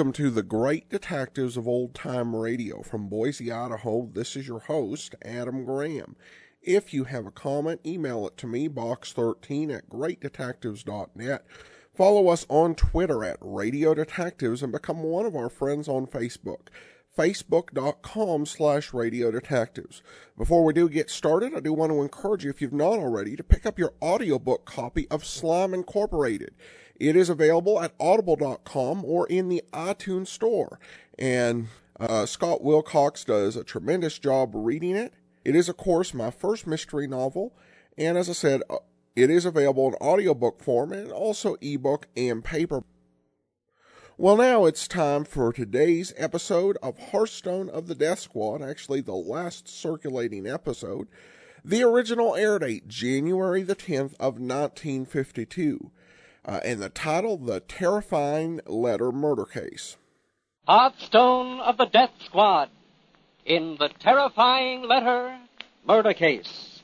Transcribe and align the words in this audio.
welcome 0.00 0.12
to 0.14 0.30
the 0.30 0.42
Great 0.42 0.88
Detectives 0.88 1.58
of 1.58 1.68
Old 1.68 1.94
Time 1.94 2.34
Radio. 2.34 2.80
From 2.80 3.10
Boise, 3.10 3.52
Idaho, 3.52 4.08
this 4.10 4.34
is 4.34 4.48
your 4.48 4.60
host, 4.60 5.14
Adam 5.22 5.66
Graham. 5.66 6.16
If 6.62 6.94
you 6.94 7.04
have 7.04 7.26
a 7.26 7.30
comment, 7.30 7.82
email 7.84 8.26
it 8.26 8.38
to 8.38 8.46
me, 8.46 8.66
box13 8.66 9.76
at 9.76 9.90
greatdetectives.net. 9.90 11.44
Follow 11.94 12.28
us 12.28 12.46
on 12.48 12.74
Twitter 12.76 13.22
at 13.24 13.36
Radio 13.42 13.92
Detectives 13.92 14.62
and 14.62 14.72
become 14.72 15.02
one 15.02 15.26
of 15.26 15.36
our 15.36 15.50
friends 15.50 15.86
on 15.86 16.06
Facebook 16.06 16.68
facebook.com 17.18 18.46
slash 18.46 18.94
radio 18.94 19.30
detectives. 19.30 20.00
Before 20.38 20.64
we 20.64 20.72
do 20.72 20.88
get 20.88 21.10
started, 21.10 21.52
I 21.54 21.60
do 21.60 21.74
want 21.74 21.92
to 21.92 22.00
encourage 22.00 22.44
you, 22.44 22.50
if 22.50 22.62
you've 22.62 22.72
not 22.72 22.98
already, 22.98 23.36
to 23.36 23.44
pick 23.44 23.66
up 23.66 23.78
your 23.78 23.92
audiobook 24.00 24.64
copy 24.64 25.06
of 25.10 25.26
Slime 25.26 25.74
Incorporated. 25.74 26.54
It 27.00 27.16
is 27.16 27.30
available 27.30 27.80
at 27.80 27.94
audible.com 27.98 29.04
or 29.06 29.26
in 29.26 29.48
the 29.48 29.64
iTunes 29.72 30.28
store. 30.28 30.78
And 31.18 31.68
uh, 31.98 32.26
Scott 32.26 32.62
Wilcox 32.62 33.24
does 33.24 33.56
a 33.56 33.64
tremendous 33.64 34.18
job 34.18 34.50
reading 34.54 34.96
it. 34.96 35.14
It 35.42 35.56
is, 35.56 35.70
of 35.70 35.78
course, 35.78 36.12
my 36.12 36.30
first 36.30 36.66
mystery 36.66 37.06
novel. 37.06 37.56
And 37.96 38.18
as 38.18 38.28
I 38.28 38.34
said, 38.34 38.62
uh, 38.68 38.76
it 39.16 39.30
is 39.30 39.46
available 39.46 39.88
in 39.88 39.94
audiobook 39.94 40.62
form 40.62 40.92
and 40.92 41.10
also 41.10 41.56
ebook 41.62 42.06
and 42.14 42.44
paper. 42.44 42.84
Well, 44.18 44.36
now 44.36 44.66
it's 44.66 44.86
time 44.86 45.24
for 45.24 45.50
today's 45.50 46.12
episode 46.18 46.76
of 46.82 46.98
Hearthstone 46.98 47.70
of 47.70 47.86
the 47.86 47.94
Death 47.94 48.18
Squad, 48.18 48.60
actually 48.60 49.00
the 49.00 49.14
last 49.14 49.66
circulating 49.66 50.46
episode. 50.46 51.08
The 51.64 51.82
original 51.82 52.36
air 52.36 52.58
date, 52.58 52.86
January 52.86 53.62
the 53.62 53.74
10th 53.74 54.12
of 54.20 54.38
1952. 54.38 55.90
Uh, 56.44 56.60
and 56.64 56.80
the 56.80 56.88
title, 56.88 57.36
The 57.36 57.60
Terrifying 57.60 58.60
Letter 58.66 59.12
Murder 59.12 59.44
Case. 59.44 59.96
Hearthstone 60.66 61.60
of 61.60 61.76
the 61.76 61.86
Death 61.86 62.12
Squad 62.24 62.70
in 63.44 63.76
The 63.78 63.88
Terrifying 63.88 64.82
Letter 64.82 65.38
Murder 65.86 66.14
Case. 66.14 66.82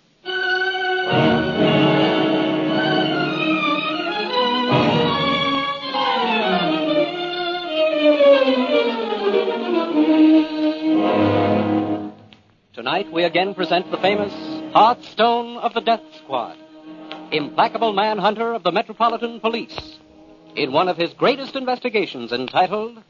Tonight 12.75 13.11
we 13.11 13.25
again 13.25 13.55
present 13.55 13.91
the 13.91 13.97
famous 13.97 14.33
Hearthstone 14.73 15.57
of 15.57 15.73
the 15.75 15.81
Death 15.81 16.03
Squad, 16.17 16.57
implacable 17.33 17.93
manhunter 17.93 18.53
of 18.53 18.63
the 18.63 18.73
Metropolitan 18.73 19.41
Police, 19.41 19.99
in 20.55 20.73
one 20.73 20.89
of 20.89 20.97
his 20.97 21.13
greatest 21.15 21.57
investigations 21.57 22.33
entitled 22.33 23.03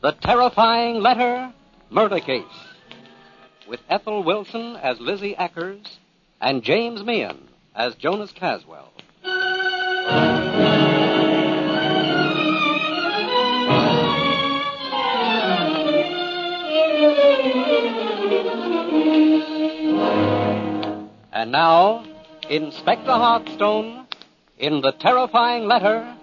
The 0.00 0.12
Terrifying 0.12 1.00
Letter 1.00 1.52
Murder 1.90 2.20
Case, 2.20 2.44
with 3.68 3.80
Ethel 3.88 4.22
Wilson 4.22 4.76
as 4.76 5.00
Lizzie 5.00 5.34
Ackers 5.34 5.98
and 6.40 6.62
James 6.62 7.04
Meehan 7.04 7.48
as 7.74 7.94
Jonas 7.94 8.32
Caswell. 8.32 8.90
And 21.32 21.50
now, 21.50 22.04
Inspector 22.52 23.10
Hearthstone 23.10 24.06
in 24.58 24.82
the 24.82 24.92
terrifying 24.92 25.64
letter 25.64 26.14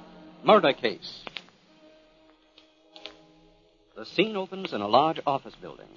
murder 0.44 0.74
case. 0.74 1.24
The 3.98 4.06
scene 4.06 4.36
opens 4.36 4.72
in 4.72 4.82
a 4.82 4.88
large 4.88 5.20
office 5.26 5.56
building 5.60 5.88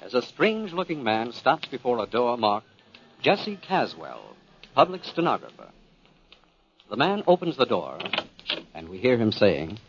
as 0.00 0.14
a 0.14 0.22
strange 0.22 0.72
looking 0.72 1.02
man 1.02 1.32
stops 1.32 1.66
before 1.66 1.98
a 1.98 2.06
door 2.06 2.36
marked 2.36 2.68
Jesse 3.20 3.56
Caswell, 3.56 4.36
public 4.76 5.02
stenographer. 5.04 5.70
The 6.88 6.96
man 6.96 7.24
opens 7.26 7.56
the 7.56 7.66
door, 7.66 7.98
and 8.72 8.88
we 8.88 8.98
hear 8.98 9.18
him 9.18 9.32
saying, 9.32 9.80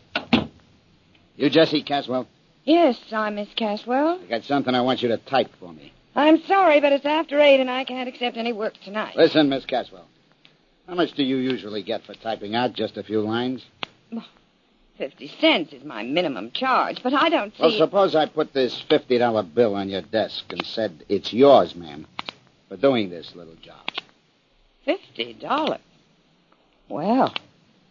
You 1.35 1.51
Jesse 1.51 1.84
Caswell? 1.84 2.28
Yes, 2.63 3.00
I'm 3.11 3.35
Miss 3.35 3.50
Caswell. 3.56 4.19
I 4.23 4.28
got 4.28 4.45
something 4.45 4.73
I 4.73 4.81
want 4.81 5.03
you 5.03 5.09
to 5.09 5.17
type 5.17 5.51
for 5.59 5.72
me. 5.72 5.94
I'm 6.16 6.41
sorry, 6.44 6.81
but 6.81 6.91
it's 6.91 7.05
after 7.05 7.39
eight, 7.39 7.59
and 7.59 7.69
I 7.69 7.83
can't 7.83 8.09
accept 8.09 8.38
any 8.38 8.53
work 8.53 8.73
tonight. 8.83 9.16
Listen, 9.16 9.49
Miss 9.49 9.66
Caswell. 9.66 10.07
How 10.88 10.95
much 10.95 11.13
do 11.13 11.23
you 11.23 11.38
usually 11.38 11.83
get 11.83 12.03
for 12.03 12.13
typing 12.16 12.55
out 12.55 12.73
just 12.73 12.97
a 12.97 13.03
few 13.03 13.22
lines? 13.22 13.66
Fifty 14.97 15.27
cents 15.39 15.73
is 15.73 15.83
my 15.83 16.03
minimum 16.03 16.51
charge, 16.51 17.01
but 17.01 17.13
I 17.13 17.29
don't 17.29 17.55
see. 17.55 17.63
Well, 17.63 17.72
suppose 17.72 18.13
I 18.13 18.25
put 18.27 18.53
this 18.53 18.83
$50 18.89 19.53
bill 19.53 19.73
on 19.73 19.89
your 19.89 20.01
desk 20.01 20.44
and 20.49 20.63
said, 20.66 21.05
It's 21.09 21.31
yours, 21.33 21.75
ma'am, 21.75 22.05
for 22.67 22.78
doing 22.78 23.09
this 23.09 23.33
little 23.33 23.55
job. 23.55 23.88
Fifty 24.85 25.33
dollars. 25.33 25.79
Well, 26.89 27.33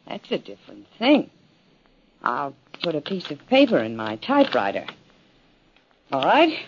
that's 0.07 0.31
a 0.31 0.39
different 0.39 0.87
thing. 0.99 1.31
I'll 2.23 2.55
put 2.83 2.95
a 2.95 3.01
piece 3.01 3.31
of 3.31 3.45
paper 3.47 3.79
in 3.79 3.97
my 3.97 4.17
typewriter. 4.17 4.85
All 6.13 6.23
right. 6.23 6.59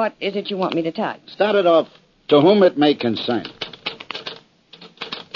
What 0.00 0.14
is 0.18 0.34
it 0.34 0.48
you 0.48 0.56
want 0.56 0.72
me 0.72 0.80
to 0.80 0.92
type? 0.92 1.20
Start 1.28 1.56
it 1.56 1.66
off, 1.66 1.86
to 2.28 2.40
whom 2.40 2.62
it 2.62 2.78
may 2.78 2.94
concern. 2.94 3.44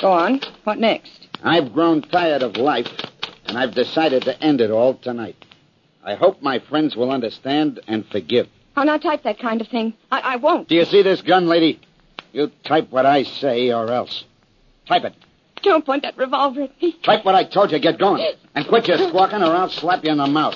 Go 0.00 0.10
on. 0.10 0.40
What 0.64 0.78
next? 0.78 1.28
I've 1.42 1.74
grown 1.74 2.00
tired 2.00 2.42
of 2.42 2.56
life, 2.56 2.88
and 3.44 3.58
I've 3.58 3.74
decided 3.74 4.22
to 4.22 4.42
end 4.42 4.62
it 4.62 4.70
all 4.70 4.94
tonight. 4.94 5.36
I 6.02 6.14
hope 6.14 6.40
my 6.40 6.60
friends 6.60 6.96
will 6.96 7.10
understand 7.10 7.80
and 7.86 8.06
forgive. 8.06 8.48
Oh, 8.74 8.80
I'll 8.80 8.86
not 8.86 9.02
type 9.02 9.24
that 9.24 9.38
kind 9.38 9.60
of 9.60 9.68
thing. 9.68 9.92
I, 10.10 10.20
I 10.20 10.36
won't. 10.36 10.66
Do 10.66 10.76
you 10.76 10.86
see 10.86 11.02
this 11.02 11.20
gun, 11.20 11.46
lady? 11.46 11.78
You 12.32 12.50
type 12.64 12.90
what 12.90 13.04
I 13.04 13.24
say 13.24 13.70
or 13.70 13.92
else. 13.92 14.24
Type 14.88 15.04
it. 15.04 15.14
Don't 15.60 15.84
point 15.84 16.04
that 16.04 16.16
revolver 16.16 16.62
at 16.62 16.80
me. 16.80 16.96
Type 17.02 17.26
what 17.26 17.34
I 17.34 17.44
told 17.44 17.70
you. 17.70 17.78
Get 17.78 17.98
going. 17.98 18.26
And 18.54 18.66
quit 18.66 18.88
your 18.88 18.96
squawking 18.96 19.42
or 19.42 19.52
I'll 19.52 19.68
slap 19.68 20.04
you 20.04 20.12
in 20.12 20.18
the 20.18 20.26
mouth. 20.28 20.54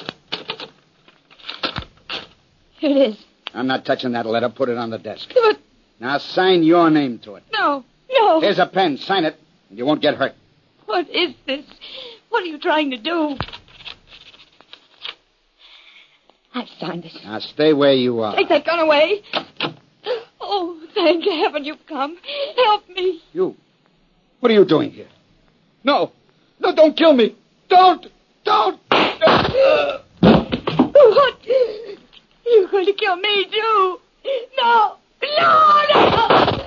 Here 2.78 2.90
it 2.90 3.10
is. 3.10 3.27
I'm 3.58 3.66
not 3.66 3.84
touching 3.84 4.12
that 4.12 4.24
letter. 4.24 4.48
Put 4.48 4.68
it 4.68 4.78
on 4.78 4.90
the 4.90 4.98
desk. 4.98 5.30
But 5.34 5.58
Now 5.98 6.18
sign 6.18 6.62
your 6.62 6.90
name 6.90 7.18
to 7.24 7.34
it. 7.34 7.42
no, 7.52 7.84
no. 8.10 8.40
Here's 8.40 8.60
a 8.60 8.66
pen. 8.66 8.96
Sign 8.98 9.24
it, 9.24 9.34
and 9.68 9.76
you 9.78 9.84
won't 9.84 10.00
get 10.00 10.14
hurt. 10.14 10.32
What 10.86 11.08
is 11.10 11.34
this? 11.44 11.64
What 12.28 12.44
are 12.44 12.46
you 12.46 12.58
trying 12.58 12.92
to 12.92 12.96
do? 12.98 13.36
I've 16.54 16.68
signed 16.80 17.04
it. 17.04 17.12
Now 17.24 17.40
stay 17.40 17.72
where 17.72 17.92
you 17.94 18.20
are. 18.20 18.36
Take 18.36 18.48
that 18.48 18.64
gun 18.64 18.78
away. 18.78 19.22
Oh, 20.40 20.80
thank 20.94 21.24
heaven 21.24 21.64
you've 21.64 21.84
come. 21.88 22.16
Help 22.56 22.88
me. 22.88 23.20
You. 23.32 23.56
What 24.40 24.52
are 24.52 24.54
you 24.54 24.64
doing 24.64 24.92
here? 24.92 25.08
No. 25.82 26.12
No, 26.60 26.74
don't 26.74 26.96
kill 26.96 27.12
me. 27.12 27.36
Don't. 27.68 28.06
Don't. 28.44 28.80
What? 30.90 31.34
You're 32.50 32.68
going 32.68 32.86
to 32.86 32.92
kill 32.92 33.16
me, 33.16 33.44
too. 33.46 33.98
No. 34.58 34.96
No, 35.38 35.82
no. 35.94 36.58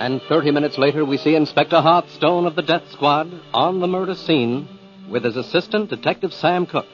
And 0.00 0.22
30 0.22 0.52
minutes 0.52 0.78
later, 0.78 1.04
we 1.04 1.18
see 1.18 1.34
Inspector 1.34 1.78
Hearthstone 1.78 2.46
of 2.46 2.54
the 2.54 2.62
Death 2.62 2.90
Squad 2.92 3.30
on 3.52 3.80
the 3.80 3.86
murder 3.86 4.14
scene 4.14 4.68
with 5.10 5.24
his 5.24 5.36
assistant, 5.36 5.90
Detective 5.90 6.32
Sam 6.32 6.66
Cook, 6.66 6.86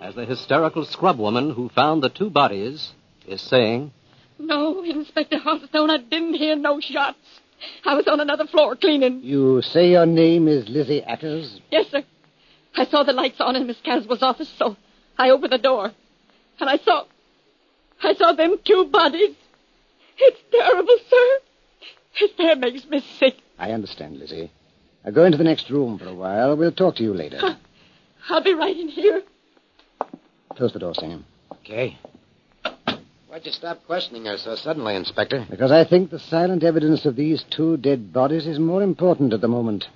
as 0.00 0.14
the 0.14 0.24
hysterical 0.24 0.84
scrub 0.84 1.18
woman 1.18 1.50
who 1.50 1.68
found 1.70 2.02
the 2.02 2.10
two 2.10 2.30
bodies 2.30 2.92
is 3.26 3.40
saying, 3.40 3.92
No, 4.38 4.84
Inspector 4.84 5.36
Hearthstone, 5.38 5.90
I 5.90 5.98
didn't 5.98 6.34
hear 6.34 6.54
no 6.54 6.78
shots. 6.80 7.18
I 7.84 7.94
was 7.94 8.06
on 8.06 8.20
another 8.20 8.46
floor 8.46 8.76
cleaning. 8.76 9.22
You 9.22 9.62
say 9.62 9.90
your 9.90 10.06
name 10.06 10.48
is 10.48 10.68
Lizzie 10.68 11.02
Ackers? 11.02 11.60
Yes, 11.70 11.86
sir. 11.90 12.02
I 12.76 12.86
saw 12.86 13.02
the 13.02 13.12
lights 13.12 13.40
on 13.40 13.56
in 13.56 13.66
Miss 13.66 13.80
Caswell's 13.80 14.22
office, 14.22 14.52
so 14.56 14.76
I 15.16 15.30
opened 15.30 15.52
the 15.52 15.58
door. 15.58 15.92
And 16.60 16.70
I 16.70 16.78
saw. 16.78 17.04
I 18.02 18.14
saw 18.14 18.32
them 18.32 18.56
two 18.64 18.86
bodies. 18.86 19.34
It's 20.18 20.40
terrible, 20.50 20.96
sir. 21.08 21.38
His 22.12 22.30
hair 22.36 22.56
makes 22.56 22.84
me 22.86 23.00
sick. 23.18 23.36
I 23.58 23.72
understand, 23.72 24.18
Lizzie. 24.18 24.50
Now 25.04 25.10
go 25.12 25.24
into 25.24 25.38
the 25.38 25.44
next 25.44 25.70
room 25.70 25.98
for 25.98 26.06
a 26.06 26.14
while. 26.14 26.56
We'll 26.56 26.72
talk 26.72 26.96
to 26.96 27.02
you 27.02 27.14
later. 27.14 27.40
I'll 28.28 28.42
be 28.42 28.54
right 28.54 28.76
in 28.76 28.88
here. 28.88 29.22
Close 30.56 30.72
the 30.72 30.78
door, 30.78 30.94
Sam. 30.94 31.24
Okay. 31.52 31.98
Why'd 33.28 33.44
you 33.44 33.52
stop 33.52 33.84
questioning 33.84 34.24
her 34.24 34.38
so 34.38 34.54
suddenly, 34.54 34.96
Inspector? 34.96 35.48
Because 35.50 35.70
I 35.70 35.84
think 35.84 36.10
the 36.10 36.18
silent 36.18 36.64
evidence 36.64 37.04
of 37.04 37.14
these 37.14 37.44
two 37.50 37.76
dead 37.76 38.10
bodies 38.10 38.46
is 38.46 38.58
more 38.58 38.82
important 38.82 39.34
at 39.34 39.42
the 39.42 39.48
moment. 39.48 39.86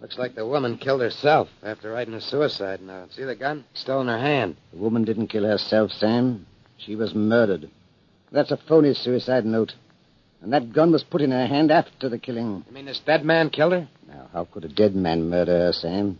Looks 0.00 0.18
like 0.18 0.34
the 0.34 0.44
woman 0.44 0.78
killed 0.78 1.00
herself 1.00 1.48
after 1.62 1.92
writing 1.92 2.14
a 2.14 2.20
suicide 2.20 2.82
note. 2.82 3.12
See 3.12 3.22
the 3.22 3.36
gun? 3.36 3.64
Still 3.74 4.00
in 4.00 4.08
her 4.08 4.18
hand. 4.18 4.56
The 4.72 4.80
woman 4.80 5.04
didn't 5.04 5.28
kill 5.28 5.44
herself, 5.44 5.92
Sam. 5.92 6.44
She 6.76 6.96
was 6.96 7.14
murdered. 7.14 7.70
That's 8.32 8.50
a 8.50 8.56
phony 8.56 8.94
suicide 8.94 9.46
note. 9.46 9.74
And 10.40 10.52
that 10.52 10.72
gun 10.72 10.90
was 10.90 11.04
put 11.04 11.20
in 11.20 11.30
her 11.30 11.46
hand 11.46 11.70
after 11.70 12.08
the 12.08 12.18
killing. 12.18 12.64
You 12.66 12.74
mean 12.74 12.86
this 12.86 12.98
dead 12.98 13.24
man 13.24 13.50
killed 13.50 13.74
her? 13.74 13.88
Now, 14.08 14.28
how 14.32 14.44
could 14.46 14.64
a 14.64 14.68
dead 14.68 14.96
man 14.96 15.28
murder 15.28 15.56
her, 15.56 15.72
Sam? 15.72 16.18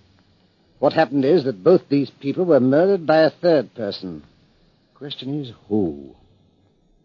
What 0.79 0.93
happened 0.93 1.25
is 1.25 1.43
that 1.43 1.65
both 1.65 1.89
these 1.89 2.11
people 2.11 2.45
were 2.45 2.61
murdered 2.61 3.05
by 3.05 3.23
a 3.23 3.31
third 3.31 3.75
person. 3.75 4.23
Question 4.95 5.43
is, 5.43 5.51
who? 5.69 6.15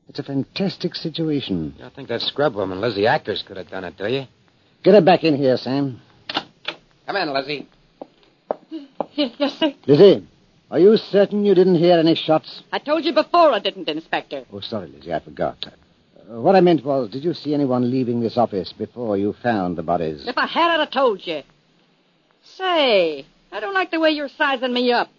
It's 0.10 0.20
a 0.20 0.24
fantastic 0.24 0.96
situation. 0.96 1.74
You 1.76 1.84
don't 1.84 1.94
think 1.94 2.08
that 2.10 2.22
scrub 2.22 2.56
woman, 2.56 2.80
Lizzie 2.80 3.02
Ackers, 3.04 3.46
could 3.46 3.58
have 3.58 3.70
done 3.70 3.84
it, 3.84 3.98
do 3.98 4.08
you? 4.08 4.26
Get 4.84 4.94
her 4.94 5.02
back 5.02 5.24
in 5.24 5.36
here, 5.36 5.58
Sam. 5.58 6.00
Come 7.06 7.16
in, 7.16 7.34
Lizzie. 7.34 7.68
Yes, 9.14 9.32
yes, 9.38 9.58
sir. 9.58 9.74
Lizzie, 9.86 10.28
are 10.70 10.80
you 10.80 10.96
certain 10.98 11.44
you 11.44 11.56
didn't 11.56 11.76
hear 11.76 11.98
any 11.98 12.16
shots? 12.16 12.62
I 12.72 12.80
told 12.80 13.04
you 13.04 13.14
before 13.14 13.52
I 13.52 13.60
didn't, 13.60 13.90
Inspector. 13.90 14.46
Oh, 14.52 14.60
sorry, 14.60 14.90
Lizzie, 14.90 15.14
I 15.14 15.20
forgot. 15.20 15.58
Uh, 15.66 16.40
what 16.40 16.56
I 16.56 16.62
meant 16.62 16.86
was, 16.86 17.10
did 17.10 17.24
you 17.24 17.34
see 17.34 17.54
anyone 17.54 17.90
leaving 17.90 18.22
this 18.22 18.38
office 18.38 18.74
before 18.74 19.18
you 19.18 19.34
found 19.42 19.78
the 19.78 19.84
bodies? 19.84 20.28
If 20.28 20.38
I 20.38 20.46
had, 20.46 20.72
I'd 20.72 20.80
have 20.82 20.92
told 20.92 21.26
you. 21.26 21.42
Say, 22.44 23.26
I 23.52 23.60
don't 23.60 23.74
like 23.74 23.92
the 23.92 24.00
way 24.00 24.12
you're 24.12 24.30
sizing 24.30 24.74
me 24.74 24.92
up. 24.92 25.10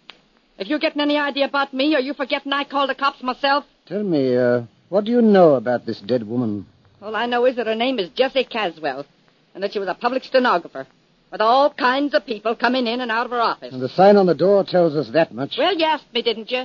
If 0.57 0.67
you're 0.67 0.79
getting 0.79 1.01
any 1.01 1.17
idea 1.17 1.45
about 1.45 1.73
me, 1.73 1.95
are 1.95 2.01
you 2.01 2.13
forgetting 2.13 2.51
I 2.53 2.63
called 2.63 2.89
the 2.89 2.95
cops 2.95 3.21
myself? 3.21 3.65
Tell 3.85 4.03
me, 4.03 4.35
uh, 4.35 4.63
what 4.89 5.05
do 5.05 5.11
you 5.11 5.21
know 5.21 5.55
about 5.55 5.85
this 5.85 5.99
dead 6.01 6.27
woman? 6.27 6.65
All 7.01 7.15
I 7.15 7.25
know 7.25 7.45
is 7.45 7.55
that 7.55 7.67
her 7.67 7.75
name 7.75 7.99
is 7.99 8.09
Jessie 8.09 8.43
Caswell, 8.43 9.05
and 9.53 9.63
that 9.63 9.73
she 9.73 9.79
was 9.79 9.87
a 9.87 9.93
public 9.93 10.23
stenographer, 10.23 10.87
with 11.31 11.41
all 11.41 11.71
kinds 11.73 12.13
of 12.13 12.25
people 12.25 12.55
coming 12.55 12.87
in 12.87 13.01
and 13.01 13.11
out 13.11 13.25
of 13.25 13.31
her 13.31 13.39
office. 13.39 13.73
And 13.73 13.81
the 13.81 13.89
sign 13.89 14.17
on 14.17 14.25
the 14.25 14.35
door 14.35 14.63
tells 14.63 14.95
us 14.95 15.09
that 15.13 15.33
much. 15.33 15.55
Well, 15.57 15.75
you 15.77 15.85
asked 15.85 16.11
me, 16.13 16.21
didn't 16.21 16.51
you? 16.51 16.63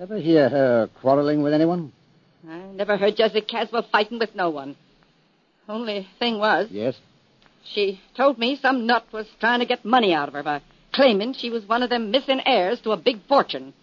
Ever 0.00 0.18
hear 0.18 0.48
her 0.48 0.88
quarreling 1.00 1.42
with 1.42 1.52
anyone? 1.52 1.92
I 2.48 2.58
never 2.74 2.96
heard 2.96 3.16
Jessie 3.16 3.40
Caswell 3.40 3.86
fighting 3.90 4.18
with 4.18 4.34
no 4.34 4.50
one. 4.50 4.76
Only 5.68 6.06
thing 6.18 6.38
was, 6.38 6.68
Yes. 6.70 6.94
she 7.74 8.00
told 8.16 8.38
me 8.38 8.56
some 8.62 8.86
nut 8.86 9.04
was 9.12 9.26
trying 9.40 9.58
to 9.60 9.66
get 9.66 9.84
money 9.84 10.14
out 10.14 10.28
of 10.28 10.34
her 10.34 10.42
by 10.44 10.62
claiming 10.92 11.32
she 11.34 11.50
was 11.50 11.66
one 11.66 11.82
of 11.82 11.90
them 11.90 12.10
missing 12.12 12.40
heirs 12.46 12.80
to 12.82 12.92
a 12.92 12.96
big 12.96 13.18
fortune. 13.26 13.74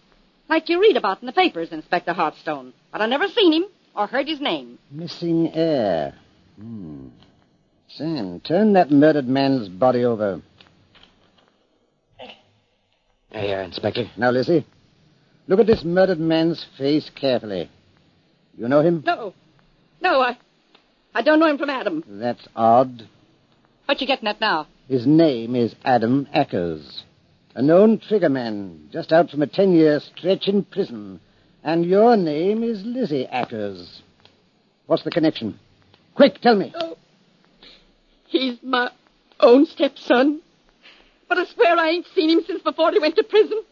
Like 0.49 0.69
you 0.69 0.81
read 0.81 0.97
about 0.97 1.21
in 1.21 1.25
the 1.25 1.33
papers, 1.33 1.71
Inspector 1.71 2.11
Hearthstone. 2.13 2.73
But 2.91 3.01
I 3.01 3.05
never 3.07 3.27
seen 3.27 3.53
him 3.53 3.65
or 3.95 4.07
heard 4.07 4.27
his 4.27 4.39
name. 4.41 4.77
Missing 4.91 5.51
heir. 5.53 6.15
Hmm. 6.59 7.07
Sam, 7.89 8.39
turn 8.39 8.73
that 8.73 8.91
murdered 8.91 9.27
man's 9.27 9.69
body 9.69 10.03
over. 10.03 10.41
Hey, 13.29 13.53
uh, 13.53 13.63
Inspector. 13.63 14.11
Now, 14.17 14.29
Lizzie, 14.31 14.65
look 15.47 15.59
at 15.59 15.67
this 15.67 15.83
murdered 15.83 16.19
man's 16.19 16.65
face 16.77 17.09
carefully. 17.15 17.69
You 18.57 18.67
know 18.67 18.81
him? 18.81 19.03
No. 19.05 19.33
No, 20.01 20.21
I 20.21 20.37
I 21.15 21.21
don't 21.21 21.39
know 21.39 21.47
him 21.47 21.57
from 21.57 21.69
Adam. 21.69 22.03
That's 22.07 22.47
odd. 22.55 23.07
What 23.85 24.01
you 24.01 24.07
getting 24.07 24.27
at 24.27 24.41
now? 24.41 24.67
His 24.87 25.05
name 25.07 25.55
is 25.55 25.73
Adam 25.83 26.27
Ackers, 26.35 27.03
a 27.55 27.61
known 27.61 27.99
triggerman 27.99 28.91
just 28.91 29.11
out 29.11 29.29
from 29.29 29.41
a 29.41 29.47
ten-year 29.47 29.99
stretch 29.99 30.47
in 30.47 30.63
prison. 30.63 31.19
And 31.63 31.85
your 31.85 32.17
name 32.17 32.63
is 32.63 32.83
Lizzie 32.83 33.27
Ackers. 33.31 34.01
What's 34.85 35.03
the 35.03 35.11
connection? 35.11 35.59
Quick, 36.15 36.41
tell 36.41 36.55
me. 36.55 36.73
Oh, 36.75 36.97
he's 38.27 38.57
my 38.61 38.89
own 39.39 39.65
stepson. 39.65 40.41
But 41.29 41.37
I 41.37 41.45
swear 41.45 41.77
I 41.77 41.89
ain't 41.89 42.07
seen 42.13 42.29
him 42.29 42.43
since 42.45 42.61
before 42.61 42.91
he 42.91 42.99
went 42.99 43.15
to 43.15 43.23
prison. 43.23 43.63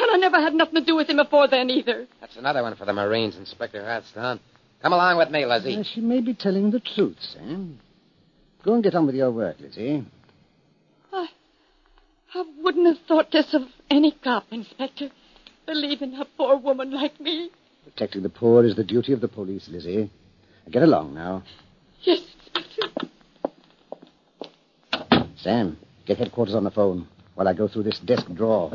And 0.00 0.10
I 0.10 0.16
never 0.16 0.40
had 0.40 0.54
nothing 0.54 0.74
to 0.76 0.84
do 0.84 0.96
with 0.96 1.08
him 1.08 1.16
before 1.16 1.48
then 1.48 1.70
either. 1.70 2.06
That's 2.20 2.36
another 2.36 2.62
one 2.62 2.76
for 2.76 2.84
the 2.84 2.92
Marines, 2.92 3.36
Inspector 3.36 3.82
Hearthstone. 3.82 4.40
Come 4.82 4.92
along 4.92 5.18
with 5.18 5.30
me, 5.30 5.44
Lizzie. 5.44 5.76
Uh, 5.76 5.82
she 5.82 6.00
may 6.00 6.20
be 6.20 6.34
telling 6.34 6.70
the 6.70 6.80
truth, 6.80 7.16
Sam. 7.20 7.80
Go 8.62 8.74
and 8.74 8.82
get 8.82 8.94
on 8.94 9.06
with 9.06 9.14
your 9.14 9.30
work, 9.30 9.56
Lizzie. 9.60 10.04
I, 12.34 12.44
wouldn't 12.62 12.86
have 12.86 13.06
thought 13.06 13.30
this 13.30 13.54
of 13.54 13.62
any 13.90 14.12
cop, 14.12 14.44
Inspector. 14.50 15.10
Believing 15.66 16.14
a 16.14 16.24
poor 16.24 16.56
woman 16.56 16.90
like 16.90 17.20
me. 17.20 17.50
Protecting 17.84 18.22
the 18.22 18.28
poor 18.28 18.64
is 18.64 18.76
the 18.76 18.84
duty 18.84 19.12
of 19.12 19.20
the 19.20 19.28
police, 19.28 19.68
Lizzie. 19.68 20.10
Get 20.70 20.82
along 20.82 21.14
now. 21.14 21.42
Yes, 22.02 22.20
Inspector. 22.54 23.08
Sam, 25.36 25.78
get 26.06 26.18
headquarters 26.18 26.54
on 26.54 26.64
the 26.64 26.70
phone 26.70 27.06
while 27.34 27.48
I 27.48 27.54
go 27.54 27.68
through 27.68 27.84
this 27.84 27.98
desk 28.00 28.26
drawer. 28.34 28.70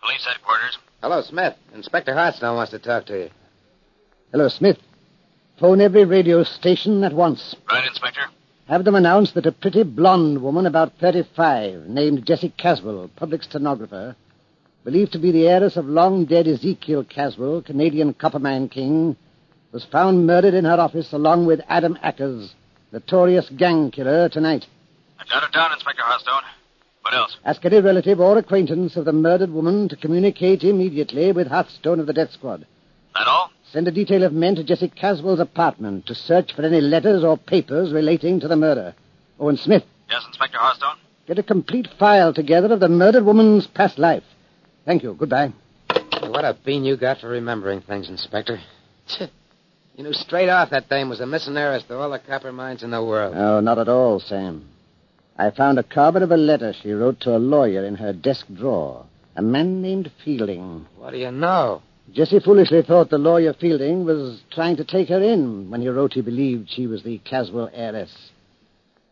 Police 0.00 0.26
headquarters. 0.26 0.78
Hello, 1.02 1.20
Smith. 1.20 1.56
Inspector 1.74 2.14
Hearthstone 2.14 2.54
wants 2.54 2.70
to 2.70 2.78
talk 2.78 3.06
to 3.06 3.24
you. 3.24 3.30
Hello, 4.30 4.46
Smith. 4.46 4.78
Phone 5.58 5.80
every 5.80 6.04
radio 6.04 6.44
station 6.44 7.02
at 7.02 7.12
once. 7.12 7.56
Right, 7.68 7.84
Inspector. 7.84 8.20
Have 8.68 8.84
them 8.84 8.94
announce 8.94 9.32
that 9.32 9.46
a 9.46 9.50
pretty 9.50 9.82
blonde 9.82 10.40
woman 10.40 10.64
about 10.64 10.92
35, 11.00 11.88
named 11.88 12.24
Jessie 12.24 12.54
Caswell, 12.56 13.10
public 13.16 13.42
stenographer, 13.42 14.14
believed 14.84 15.10
to 15.12 15.18
be 15.18 15.32
the 15.32 15.48
heiress 15.48 15.76
of 15.76 15.86
long 15.86 16.24
dead 16.24 16.46
Ezekiel 16.46 17.02
Caswell, 17.02 17.62
Canadian 17.62 18.14
coppermine 18.14 18.68
king, 18.68 19.16
was 19.72 19.84
found 19.84 20.24
murdered 20.24 20.54
in 20.54 20.64
her 20.64 20.78
office 20.78 21.12
along 21.12 21.46
with 21.46 21.60
Adam 21.68 21.98
Ackers, 22.04 22.52
notorious 22.92 23.50
gang 23.50 23.90
killer, 23.90 24.28
tonight. 24.28 24.68
I 25.18 25.24
jotted 25.24 25.48
it 25.48 25.52
down, 25.52 25.72
Inspector 25.72 26.00
Hearthstone. 26.00 26.42
What 27.02 27.14
else? 27.14 27.36
Ask 27.44 27.64
any 27.64 27.80
relative 27.80 28.20
or 28.20 28.38
acquaintance 28.38 28.96
of 28.96 29.04
the 29.04 29.12
murdered 29.12 29.50
woman 29.50 29.88
to 29.88 29.96
communicate 29.96 30.62
immediately 30.64 31.32
with 31.32 31.48
Hearthstone 31.48 31.98
of 32.00 32.06
the 32.06 32.12
Death 32.12 32.32
Squad. 32.32 32.66
That 33.14 33.26
all? 33.26 33.50
Send 33.72 33.88
a 33.88 33.90
detail 33.92 34.22
of 34.22 34.32
men 34.32 34.54
to 34.56 34.64
Jessie 34.64 34.88
Caswell's 34.88 35.40
apartment 35.40 36.06
to 36.06 36.14
search 36.14 36.52
for 36.54 36.62
any 36.62 36.80
letters 36.80 37.24
or 37.24 37.36
papers 37.36 37.92
relating 37.92 38.38
to 38.40 38.48
the 38.48 38.56
murder. 38.56 38.94
Owen 39.40 39.56
Smith, 39.56 39.82
Yes, 40.10 40.22
Inspector 40.28 40.56
Hearthstone. 40.58 40.96
get 41.26 41.38
a 41.38 41.42
complete 41.42 41.88
file 41.98 42.32
together 42.34 42.72
of 42.72 42.80
the 42.80 42.88
murdered 42.88 43.24
woman's 43.24 43.66
past 43.66 43.98
life. 43.98 44.22
Thank 44.84 45.02
you. 45.02 45.14
Goodbye. 45.14 45.52
What 46.22 46.44
a 46.44 46.56
bean 46.64 46.84
you 46.84 46.96
got 46.96 47.18
for 47.20 47.28
remembering 47.28 47.80
things, 47.80 48.08
Inspector. 48.08 48.60
you 49.18 50.04
knew 50.04 50.12
straight 50.12 50.48
off 50.48 50.70
that 50.70 50.88
dame 50.88 51.08
was 51.08 51.20
a 51.20 51.26
missing 51.26 51.56
heiress 51.56 51.82
to 51.84 51.98
all 51.98 52.10
the 52.10 52.18
copper 52.20 52.52
mines 52.52 52.82
in 52.82 52.90
the 52.90 53.02
world. 53.02 53.34
No, 53.34 53.60
not 53.60 53.78
at 53.78 53.88
all, 53.88 54.20
Sam. 54.20 54.68
I 55.38 55.50
found 55.50 55.78
a 55.78 55.82
carbon 55.82 56.22
of 56.22 56.30
a 56.30 56.36
letter 56.36 56.72
she 56.72 56.92
wrote 56.92 57.20
to 57.20 57.36
a 57.36 57.38
lawyer 57.38 57.84
in 57.84 57.94
her 57.96 58.12
desk 58.12 58.46
drawer. 58.54 59.06
A 59.36 59.42
man 59.42 59.80
named 59.80 60.10
Fielding. 60.24 60.86
What 60.98 61.12
do 61.12 61.18
you 61.18 61.30
know? 61.30 61.82
Jessie 62.12 62.40
foolishly 62.40 62.82
thought 62.82 63.08
the 63.08 63.18
lawyer 63.18 63.54
Fielding 63.54 64.04
was 64.04 64.42
trying 64.50 64.76
to 64.76 64.84
take 64.84 65.08
her 65.08 65.22
in 65.22 65.70
when 65.70 65.80
he 65.80 65.88
wrote 65.88 66.12
he 66.12 66.20
believed 66.20 66.68
she 66.70 66.86
was 66.86 67.02
the 67.02 67.18
Caswell 67.18 67.70
heiress. 67.72 68.30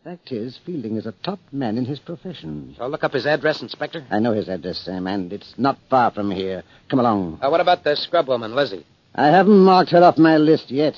Fact 0.03 0.31
is, 0.31 0.59
Fielding 0.65 0.97
is 0.97 1.05
a 1.05 1.13
top 1.23 1.39
man 1.51 1.77
in 1.77 1.85
his 1.85 1.99
profession. 1.99 2.75
So 2.77 2.87
look 2.87 3.03
up 3.03 3.13
his 3.13 3.25
address, 3.25 3.61
Inspector. 3.61 4.03
I 4.09 4.19
know 4.19 4.33
his 4.33 4.49
address, 4.49 4.79
Sam, 4.79 5.07
and 5.07 5.31
it's 5.31 5.53
not 5.57 5.77
far 5.89 6.11
from 6.11 6.31
here. 6.31 6.63
Come 6.89 6.99
along. 6.99 7.39
Uh, 7.41 7.49
what 7.49 7.61
about 7.61 7.83
the 7.83 7.95
scrub 7.95 8.27
woman, 8.27 8.55
Lizzie? 8.55 8.85
I 9.13 9.27
haven't 9.27 9.59
marked 9.59 9.91
her 9.91 10.03
off 10.03 10.17
my 10.17 10.37
list 10.37 10.71
yet. 10.71 10.95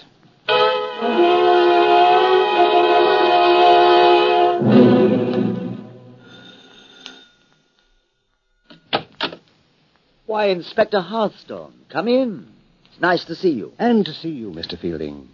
Why, 10.33 10.47
Inspector 10.47 10.99
Hearthstone, 10.99 11.73
come 11.89 12.07
in. 12.07 12.47
It's 12.85 12.99
nice 12.99 13.23
to 13.25 13.35
see 13.35 13.51
you. 13.51 13.71
And 13.77 14.03
to 14.03 14.11
see 14.13 14.31
you, 14.31 14.49
Mr. 14.49 14.79
Fielding. 14.79 15.29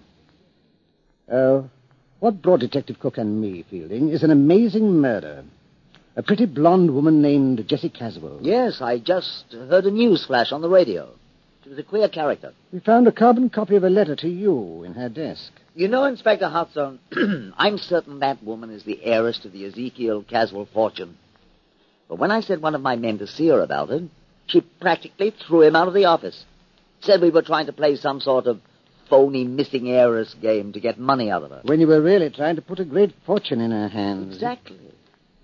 Oh, 1.31 1.69
what 2.19 2.41
brought 2.41 2.59
Detective 2.59 2.99
Cook 2.99 3.17
and 3.17 3.39
me, 3.39 3.63
Fielding, 3.69 4.09
is 4.09 4.23
an 4.23 4.29
amazing 4.29 4.99
murder. 4.99 5.45
A 6.17 6.21
pretty 6.21 6.45
blonde 6.45 6.93
woman 6.93 7.21
named 7.21 7.65
Jessie 7.65 7.87
Caswell. 7.87 8.39
Yes, 8.41 8.81
I 8.81 8.99
just 8.99 9.45
heard 9.53 9.85
a 9.85 9.89
news 9.89 10.25
flash 10.25 10.51
on 10.51 10.61
the 10.61 10.67
radio. 10.67 11.07
She 11.63 11.69
was 11.69 11.79
a 11.79 11.83
queer 11.83 12.09
character. 12.09 12.51
We 12.73 12.81
found 12.81 13.07
a 13.07 13.13
carbon 13.13 13.49
copy 13.49 13.77
of 13.77 13.85
a 13.85 13.89
letter 13.89 14.17
to 14.17 14.27
you 14.27 14.83
in 14.83 14.95
her 14.95 15.07
desk. 15.07 15.53
You 15.75 15.87
know, 15.87 16.03
Inspector 16.03 16.49
Hearthstone, 16.49 16.99
I'm 17.57 17.77
certain 17.77 18.19
that 18.19 18.43
woman 18.43 18.69
is 18.69 18.83
the 18.83 19.01
heiress 19.01 19.39
to 19.43 19.49
the 19.49 19.63
Ezekiel 19.63 20.25
Caswell 20.29 20.67
fortune. 20.73 21.17
But 22.09 22.19
when 22.19 22.31
I 22.31 22.41
sent 22.41 22.59
one 22.59 22.75
of 22.75 22.81
my 22.81 22.97
men 22.97 23.19
to 23.19 23.27
see 23.27 23.47
her 23.47 23.61
about 23.61 23.91
it, 23.91 24.03
she 24.49 24.61
practically 24.61 25.33
threw 25.47 25.61
him 25.61 25.75
out 25.75 25.87
of 25.87 25.93
the 25.93 26.05
office. 26.05 26.45
Said 27.01 27.21
we 27.21 27.29
were 27.29 27.41
trying 27.41 27.67
to 27.67 27.73
play 27.73 27.95
some 27.95 28.19
sort 28.19 28.47
of 28.47 28.59
phony 29.09 29.43
missing 29.43 29.89
heiress 29.89 30.35
game 30.41 30.73
to 30.73 30.79
get 30.79 30.99
money 30.99 31.31
out 31.31 31.43
of 31.43 31.51
her. 31.51 31.61
When 31.63 31.79
you 31.79 31.87
were 31.87 32.01
really 32.01 32.29
trying 32.29 32.57
to 32.57 32.61
put 32.61 32.79
a 32.79 32.85
great 32.85 33.13
fortune 33.25 33.61
in 33.61 33.71
her 33.71 33.87
hands. 33.87 34.35
Exactly. 34.35 34.79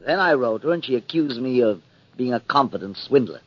Then 0.06 0.20
I 0.20 0.34
wrote 0.34 0.64
her, 0.64 0.72
and 0.72 0.86
she 0.86 0.96
accused 0.96 1.42
me 1.42 1.62
of 1.62 1.82
being 2.16 2.34
a 2.34 2.40
confident 2.40 2.98
swindler. 2.98 3.42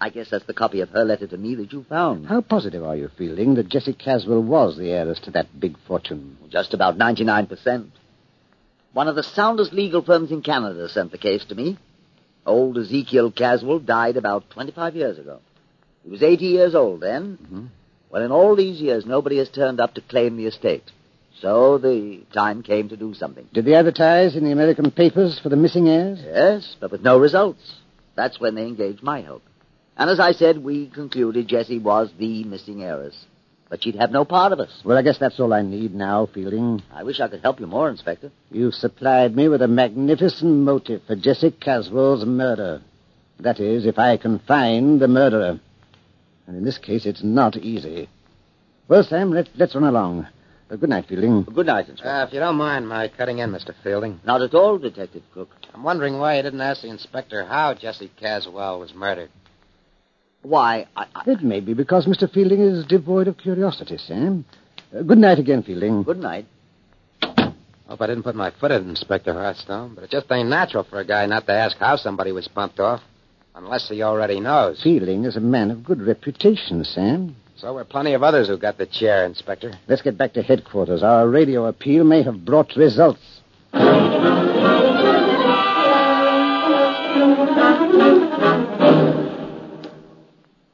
I 0.00 0.08
guess 0.08 0.30
that's 0.30 0.46
the 0.46 0.54
copy 0.54 0.80
of 0.80 0.88
her 0.90 1.04
letter 1.04 1.26
to 1.26 1.36
me 1.36 1.56
that 1.56 1.72
you 1.72 1.84
found. 1.88 2.26
How 2.26 2.40
positive 2.40 2.82
are 2.82 2.96
you, 2.96 3.10
Fielding 3.18 3.54
that 3.56 3.68
Jessie 3.68 3.92
Caswell 3.92 4.42
was 4.42 4.78
the 4.78 4.90
heiress 4.90 5.20
to 5.20 5.30
that 5.32 5.60
big 5.60 5.76
fortune? 5.86 6.38
Just 6.48 6.72
about 6.72 6.96
99%. 6.96 7.90
One 8.92 9.08
of 9.08 9.16
the 9.16 9.22
soundest 9.22 9.72
legal 9.72 10.02
firms 10.02 10.30
in 10.30 10.42
Canada 10.42 10.88
sent 10.88 11.12
the 11.12 11.18
case 11.18 11.44
to 11.46 11.54
me. 11.54 11.76
Old 12.46 12.78
Ezekiel 12.78 13.30
Caswell 13.30 13.78
died 13.78 14.16
about 14.16 14.50
25 14.50 14.96
years 14.96 15.18
ago. 15.18 15.40
He 16.04 16.10
was 16.10 16.22
80 16.22 16.44
years 16.46 16.74
old 16.74 17.00
then. 17.00 17.38
Mm-hmm. 17.42 17.66
Well, 18.10 18.22
in 18.22 18.32
all 18.32 18.56
these 18.56 18.80
years, 18.80 19.06
nobody 19.06 19.38
has 19.38 19.48
turned 19.48 19.80
up 19.80 19.94
to 19.94 20.00
claim 20.00 20.36
the 20.36 20.46
estate. 20.46 20.90
So 21.40 21.78
the 21.78 22.22
time 22.34 22.62
came 22.62 22.88
to 22.88 22.96
do 22.96 23.14
something. 23.14 23.46
Did 23.52 23.64
they 23.64 23.74
advertise 23.74 24.36
in 24.36 24.44
the 24.44 24.52
American 24.52 24.90
papers 24.90 25.38
for 25.38 25.48
the 25.48 25.56
missing 25.56 25.88
heirs? 25.88 26.18
Yes, 26.22 26.76
but 26.80 26.90
with 26.90 27.02
no 27.02 27.18
results. 27.18 27.76
That's 28.16 28.40
when 28.40 28.54
they 28.54 28.66
engaged 28.66 29.02
my 29.02 29.22
help. 29.22 29.42
And 29.96 30.10
as 30.10 30.20
I 30.20 30.32
said, 30.32 30.58
we 30.58 30.88
concluded 30.88 31.46
Jessie 31.46 31.78
was 31.78 32.10
the 32.18 32.44
missing 32.44 32.82
heiress. 32.82 33.16
But 33.70 33.84
she'd 33.84 33.94
have 33.94 34.10
no 34.10 34.24
part 34.24 34.52
of 34.52 34.58
us. 34.58 34.82
Well, 34.84 34.98
I 34.98 35.02
guess 35.02 35.18
that's 35.18 35.38
all 35.38 35.54
I 35.54 35.62
need 35.62 35.94
now, 35.94 36.26
Fielding. 36.26 36.82
I 36.92 37.04
wish 37.04 37.20
I 37.20 37.28
could 37.28 37.40
help 37.40 37.60
you 37.60 37.68
more, 37.68 37.88
Inspector. 37.88 38.30
You've 38.50 38.74
supplied 38.74 39.36
me 39.36 39.46
with 39.46 39.62
a 39.62 39.68
magnificent 39.68 40.52
motive 40.52 41.02
for 41.06 41.14
Jesse 41.14 41.52
Caswell's 41.52 42.24
murder. 42.24 42.82
That 43.38 43.60
is, 43.60 43.86
if 43.86 43.96
I 43.96 44.16
can 44.16 44.40
find 44.40 45.00
the 45.00 45.06
murderer. 45.06 45.60
And 46.48 46.56
in 46.56 46.64
this 46.64 46.78
case, 46.78 47.06
it's 47.06 47.22
not 47.22 47.56
easy. 47.56 48.08
Well, 48.88 49.04
Sam, 49.04 49.30
let, 49.30 49.48
let's 49.56 49.76
run 49.76 49.84
along. 49.84 50.26
Uh, 50.68 50.74
good 50.74 50.90
night, 50.90 51.06
Fielding. 51.08 51.44
Good 51.44 51.66
night, 51.66 51.88
Inspector. 51.88 52.10
Uh, 52.10 52.26
if 52.26 52.32
you 52.32 52.40
don't 52.40 52.56
mind 52.56 52.88
my 52.88 53.06
cutting 53.06 53.38
in, 53.38 53.50
Mr. 53.50 53.72
Fielding. 53.84 54.18
Not 54.26 54.42
at 54.42 54.52
all, 54.52 54.78
Detective 54.78 55.22
Cook. 55.32 55.50
I'm 55.72 55.84
wondering 55.84 56.18
why 56.18 56.36
you 56.36 56.42
didn't 56.42 56.60
ask 56.60 56.82
the 56.82 56.88
inspector 56.88 57.44
how 57.44 57.74
Jesse 57.74 58.10
Caswell 58.20 58.80
was 58.80 58.92
murdered. 58.94 59.30
Why, 60.42 60.86
I, 60.96 61.06
I... 61.14 61.30
It 61.30 61.42
may 61.42 61.60
be 61.60 61.74
because 61.74 62.06
Mr. 62.06 62.30
Fielding 62.32 62.60
is 62.60 62.86
devoid 62.86 63.28
of 63.28 63.36
curiosity, 63.36 63.98
Sam. 63.98 64.44
Uh, 64.96 65.02
good 65.02 65.18
night 65.18 65.38
again, 65.38 65.62
Fielding. 65.62 66.02
Good 66.02 66.18
night. 66.18 66.46
Hope 67.22 68.00
I 68.00 68.06
didn't 68.06 68.22
put 68.22 68.36
my 68.36 68.52
foot 68.52 68.70
in 68.70 68.86
it, 68.86 68.88
Inspector 68.88 69.32
Hearthstone, 69.32 69.94
but 69.96 70.04
it 70.04 70.10
just 70.10 70.30
ain't 70.30 70.48
natural 70.48 70.84
for 70.84 71.00
a 71.00 71.04
guy 71.04 71.26
not 71.26 71.46
to 71.46 71.52
ask 71.52 71.76
how 71.76 71.96
somebody 71.96 72.30
was 72.30 72.46
bumped 72.46 72.78
off, 72.78 73.02
unless 73.54 73.88
he 73.88 74.02
already 74.02 74.38
knows. 74.38 74.80
Fielding 74.82 75.24
is 75.24 75.36
a 75.36 75.40
man 75.40 75.72
of 75.72 75.84
good 75.84 76.00
reputation, 76.00 76.84
Sam. 76.84 77.34
So 77.56 77.74
were 77.74 77.84
plenty 77.84 78.14
of 78.14 78.22
others 78.22 78.48
who 78.48 78.56
got 78.56 78.78
the 78.78 78.86
chair, 78.86 79.26
Inspector. 79.26 79.72
Let's 79.88 80.02
get 80.02 80.16
back 80.16 80.32
to 80.34 80.42
headquarters. 80.42 81.02
Our 81.02 81.28
radio 81.28 81.66
appeal 81.66 82.04
may 82.04 82.22
have 82.22 82.44
brought 82.44 82.74
results. 82.76 83.40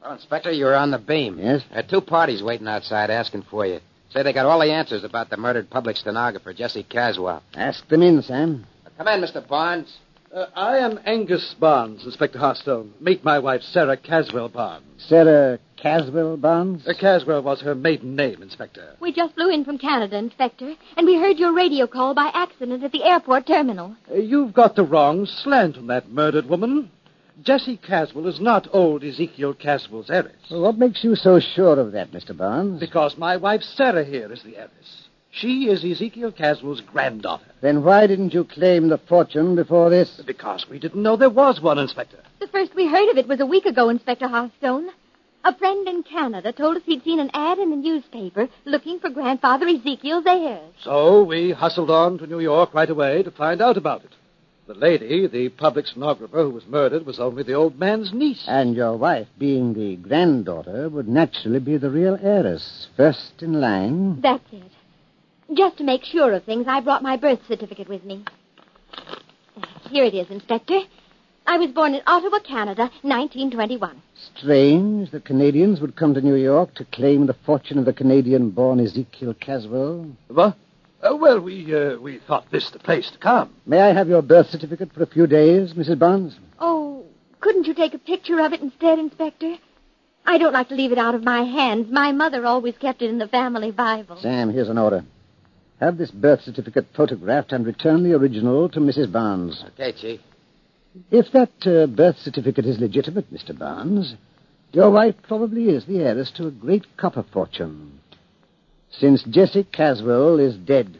Well, 0.07 0.15
Inspector, 0.15 0.51
you're 0.53 0.73
on 0.73 0.91
the 0.91 0.99
beam. 0.99 1.37
Yes? 1.37 1.63
There 1.69 1.79
are 1.79 1.83
two 1.83 1.99
parties 1.99 2.41
waiting 2.41 2.69
outside 2.69 3.09
asking 3.09 3.41
for 3.41 3.65
you. 3.65 3.81
Say 4.11 4.23
they 4.23 4.31
got 4.31 4.45
all 4.45 4.61
the 4.61 4.71
answers 4.71 5.03
about 5.03 5.29
the 5.29 5.35
murdered 5.35 5.69
public 5.69 5.97
stenographer, 5.97 6.53
Jesse 6.53 6.83
Caswell. 6.83 7.43
Ask 7.55 7.85
them 7.89 8.01
in, 8.01 8.21
Sam. 8.21 8.65
Come 8.97 9.09
in, 9.09 9.19
Mr. 9.19 9.45
Barnes. 9.45 9.97
Uh, 10.33 10.45
I 10.55 10.77
am 10.77 10.97
Angus 11.05 11.53
Barnes, 11.59 12.05
Inspector 12.05 12.39
Hearthstone. 12.39 12.93
Meet 13.01 13.25
my 13.25 13.39
wife, 13.39 13.61
Sarah 13.63 13.97
Caswell 13.97 14.47
Barnes. 14.47 14.85
Sarah 14.97 15.59
Caswell 15.75 16.37
Barnes? 16.37 16.87
Uh, 16.87 16.93
Caswell 16.97 17.43
was 17.43 17.59
her 17.59 17.75
maiden 17.75 18.15
name, 18.15 18.41
Inspector. 18.41 18.95
We 19.01 19.11
just 19.11 19.35
flew 19.35 19.49
in 19.49 19.65
from 19.65 19.77
Canada, 19.77 20.17
Inspector, 20.17 20.73
and 20.95 21.05
we 21.05 21.17
heard 21.17 21.37
your 21.37 21.53
radio 21.53 21.85
call 21.85 22.13
by 22.13 22.31
accident 22.33 22.81
at 22.81 22.93
the 22.93 23.03
airport 23.03 23.45
terminal. 23.45 23.97
Uh, 24.09 24.15
you've 24.15 24.53
got 24.53 24.77
the 24.77 24.85
wrong 24.85 25.25
slant 25.25 25.75
on 25.75 25.87
that 25.87 26.09
murdered 26.09 26.47
woman. 26.47 26.91
Jessie 27.43 27.77
Caswell 27.77 28.27
is 28.27 28.39
not 28.39 28.67
old 28.73 29.03
Ezekiel 29.03 29.53
Caswell's 29.53 30.09
heiress. 30.09 30.35
Well, 30.49 30.61
what 30.61 30.79
makes 30.79 31.03
you 31.03 31.15
so 31.15 31.39
sure 31.39 31.79
of 31.79 31.91
that, 31.91 32.11
Mr. 32.11 32.35
Barnes? 32.35 32.79
Because 32.79 33.15
my 33.17 33.37
wife, 33.37 33.61
Sarah, 33.61 34.03
here 34.03 34.31
is 34.31 34.41
the 34.41 34.57
heiress. 34.57 35.07
She 35.29 35.69
is 35.69 35.85
Ezekiel 35.85 36.31
Caswell's 36.31 36.81
granddaughter. 36.81 37.45
Then 37.61 37.83
why 37.83 38.07
didn't 38.07 38.33
you 38.33 38.43
claim 38.43 38.87
the 38.87 38.97
fortune 38.97 39.55
before 39.55 39.91
this? 39.91 40.09
Because 40.25 40.67
we 40.67 40.79
didn't 40.79 41.03
know 41.03 41.15
there 41.15 41.29
was 41.29 41.61
one, 41.61 41.77
Inspector. 41.77 42.17
The 42.39 42.47
first 42.47 42.73
we 42.73 42.87
heard 42.87 43.09
of 43.09 43.17
it 43.17 43.27
was 43.27 43.39
a 43.39 43.45
week 43.45 43.67
ago, 43.67 43.89
Inspector 43.89 44.27
Hearthstone. 44.27 44.89
A 45.43 45.55
friend 45.55 45.87
in 45.87 46.01
Canada 46.01 46.51
told 46.51 46.77
us 46.77 46.83
he'd 46.85 47.03
seen 47.03 47.19
an 47.19 47.29
ad 47.33 47.59
in 47.59 47.69
the 47.69 47.75
newspaper 47.75 48.49
looking 48.65 48.99
for 48.99 49.11
Grandfather 49.11 49.67
Ezekiel's 49.67 50.25
heirs. 50.25 50.73
So 50.81 51.23
we 51.23 51.51
hustled 51.51 51.91
on 51.91 52.17
to 52.17 52.27
New 52.27 52.39
York 52.39 52.73
right 52.73 52.89
away 52.89 53.21
to 53.21 53.31
find 53.31 53.61
out 53.61 53.77
about 53.77 54.03
it. 54.03 54.11
The 54.67 54.73
lady, 54.73 55.27
the 55.27 55.47
public 55.47 55.87
stenographer 55.87 56.43
who 56.43 56.49
was 56.49 56.67
murdered, 56.67 57.05
was 57.05 57.21
only 57.21 57.43
the 57.43 57.53
old 57.53 57.79
man's 57.79 58.11
niece. 58.11 58.43
And 58.49 58.75
your 58.75 58.97
wife, 58.97 59.29
being 59.39 59.73
the 59.73 59.95
granddaughter, 59.95 60.89
would 60.89 61.07
naturally 61.07 61.59
be 61.59 61.77
the 61.77 61.89
real 61.89 62.19
heiress, 62.21 62.87
first 62.97 63.41
in 63.41 63.61
line. 63.61 64.19
That's 64.19 64.43
it. 64.51 64.69
Just 65.55 65.77
to 65.77 65.85
make 65.85 66.03
sure 66.03 66.33
of 66.33 66.43
things, 66.43 66.65
I 66.67 66.81
brought 66.81 67.01
my 67.01 67.15
birth 67.15 67.39
certificate 67.47 67.87
with 67.87 68.03
me. 68.03 68.25
Here 69.89 70.03
it 70.03 70.13
is, 70.13 70.29
Inspector. 70.29 70.81
I 71.45 71.57
was 71.57 71.71
born 71.71 71.93
in 71.93 72.01
Ottawa, 72.05 72.39
Canada, 72.39 72.91
1921. 73.03 74.01
Strange 74.35 75.11
that 75.11 75.23
Canadians 75.23 75.79
would 75.79 75.95
come 75.95 76.13
to 76.13 76.19
New 76.19 76.35
York 76.35 76.75
to 76.75 76.83
claim 76.83 77.25
the 77.25 77.37
fortune 77.45 77.77
of 77.77 77.85
the 77.85 77.93
Canadian-born 77.93 78.81
Ezekiel 78.81 79.33
Caswell. 79.33 80.11
What? 80.27 80.57
Uh, 81.01 81.15
well, 81.15 81.39
we 81.39 81.73
uh, 81.75 81.97
we 81.97 82.19
thought 82.27 82.49
this 82.51 82.69
the 82.71 82.79
place 82.79 83.09
to 83.11 83.17
come. 83.19 83.53
May 83.65 83.79
I 83.79 83.93
have 83.93 84.07
your 84.07 84.21
birth 84.21 84.49
certificate 84.49 84.93
for 84.93 85.03
a 85.03 85.07
few 85.07 85.27
days, 85.27 85.73
Mrs. 85.73 85.99
Barnes? 85.99 86.37
Oh, 86.59 87.05
couldn't 87.39 87.67
you 87.67 87.73
take 87.75 87.93
a 87.93 87.99
picture 87.99 88.39
of 88.39 88.53
it 88.53 88.61
instead, 88.61 88.97
Inspector? 88.97 89.57
I 90.25 90.37
don't 90.37 90.53
like 90.53 90.69
to 90.69 90.75
leave 90.75 90.91
it 90.91 90.97
out 90.97 91.15
of 91.15 91.23
my 91.23 91.43
hands. 91.43 91.87
My 91.89 92.11
mother 92.11 92.45
always 92.45 92.75
kept 92.77 93.01
it 93.01 93.09
in 93.09 93.17
the 93.17 93.27
family 93.27 93.71
Bible. 93.71 94.17
Sam, 94.17 94.51
here's 94.51 94.69
an 94.69 94.77
order. 94.77 95.05
Have 95.79 95.97
this 95.97 96.11
birth 96.11 96.41
certificate 96.41 96.87
photographed 96.95 97.53
and 97.53 97.65
return 97.65 98.03
the 98.03 98.15
original 98.15 98.67
to 98.69 98.79
Mrs. 98.79 99.11
Barnes. 99.11 99.63
Okay, 99.73 99.93
Chief. 99.93 100.19
If 101.11 101.31
that 101.31 101.51
uh, 101.65 101.85
birth 101.85 102.17
certificate 102.17 102.65
is 102.65 102.79
legitimate, 102.79 103.31
Mr. 103.31 103.57
Barnes, 103.57 104.15
your 104.73 104.89
wife 104.89 105.15
probably 105.27 105.69
is 105.69 105.85
the 105.85 105.99
heiress 105.99 106.31
to 106.31 106.47
a 106.47 106.51
great 106.51 106.97
copper 106.97 107.23
fortune. 107.31 107.99
Since 108.91 109.23
Jessie 109.23 109.63
Caswell 109.63 110.39
is 110.39 110.55
dead. 110.55 110.97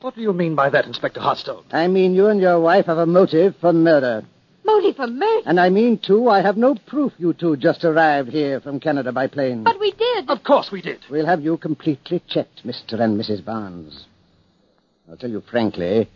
What 0.00 0.14
do 0.14 0.20
you 0.20 0.32
mean 0.32 0.54
by 0.54 0.70
that, 0.70 0.86
Inspector 0.86 1.20
Hearthstone? 1.20 1.64
I 1.72 1.88
mean 1.88 2.14
you 2.14 2.26
and 2.26 2.40
your 2.40 2.60
wife 2.60 2.86
have 2.86 2.98
a 2.98 3.06
motive 3.06 3.56
for 3.60 3.72
murder. 3.72 4.24
Motive 4.64 4.96
for 4.96 5.06
murder? 5.06 5.42
And 5.46 5.58
I 5.58 5.70
mean, 5.70 5.98
too, 5.98 6.28
I 6.28 6.42
have 6.42 6.56
no 6.56 6.74
proof 6.74 7.12
you 7.18 7.32
two 7.32 7.56
just 7.56 7.84
arrived 7.84 8.28
here 8.30 8.60
from 8.60 8.80
Canada 8.80 9.12
by 9.12 9.26
plane. 9.26 9.64
But 9.64 9.80
we 9.80 9.92
did. 9.92 10.28
Of 10.28 10.44
course 10.44 10.70
we 10.70 10.82
did. 10.82 11.00
We'll 11.10 11.26
have 11.26 11.40
you 11.40 11.56
completely 11.56 12.22
checked, 12.28 12.66
Mr. 12.66 13.00
and 13.00 13.18
Mrs. 13.18 13.44
Barnes. 13.44 14.04
I'll 15.10 15.16
tell 15.16 15.30
you 15.30 15.42
frankly, 15.50 16.08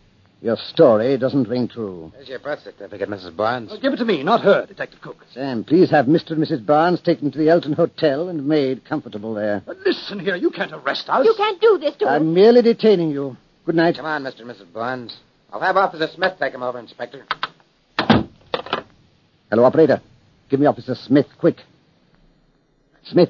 your 0.43 0.57
story 0.57 1.17
doesn't 1.17 1.47
ring 1.47 1.69
true. 1.69 2.11
Here's 2.15 2.27
your 2.27 2.39
birth 2.39 2.59
certificate, 2.63 3.09
Mrs. 3.09 3.35
Barnes. 3.35 3.69
Well, 3.69 3.79
give 3.79 3.93
it 3.93 3.97
to 3.97 4.05
me, 4.05 4.21
not 4.23 4.41
her, 4.41 4.65
Detective 4.65 4.99
Cook. 4.99 5.23
Sam, 5.33 5.63
please 5.63 5.89
have 5.89 6.05
Mr. 6.05 6.31
and 6.31 6.43
Mrs. 6.43 6.65
Barnes 6.65 6.99
taken 7.01 7.31
to 7.31 7.37
the 7.37 7.47
Elton 7.47 7.71
Hotel 7.71 8.27
and 8.27 8.45
made 8.45 8.83
comfortable 8.83 9.33
there. 9.33 9.63
But 9.65 9.77
listen 9.85 10.19
here, 10.19 10.35
you 10.35 10.51
can't 10.51 10.73
arrest 10.73 11.07
us. 11.07 11.25
You 11.25 11.33
can't 11.37 11.61
do 11.61 11.77
this 11.79 11.95
to 11.95 12.05
us. 12.05 12.11
I'm 12.11 12.33
merely 12.33 12.61
detaining 12.61 13.11
you. 13.11 13.37
Good 13.65 13.75
night. 13.75 13.95
Come 13.95 14.05
on, 14.05 14.23
Mr. 14.23 14.41
and 14.41 14.51
Mrs. 14.51 14.71
Barnes. 14.73 15.15
I'll 15.53 15.61
have 15.61 15.77
Officer 15.77 16.07
Smith 16.13 16.33
take 16.37 16.53
him 16.53 16.61
over, 16.61 16.77
Inspector. 16.77 17.25
Hello, 19.49 19.63
operator. 19.63 20.01
Give 20.49 20.59
me 20.59 20.65
Officer 20.65 20.95
Smith, 20.95 21.27
quick. 21.39 21.57
Smith, 23.05 23.29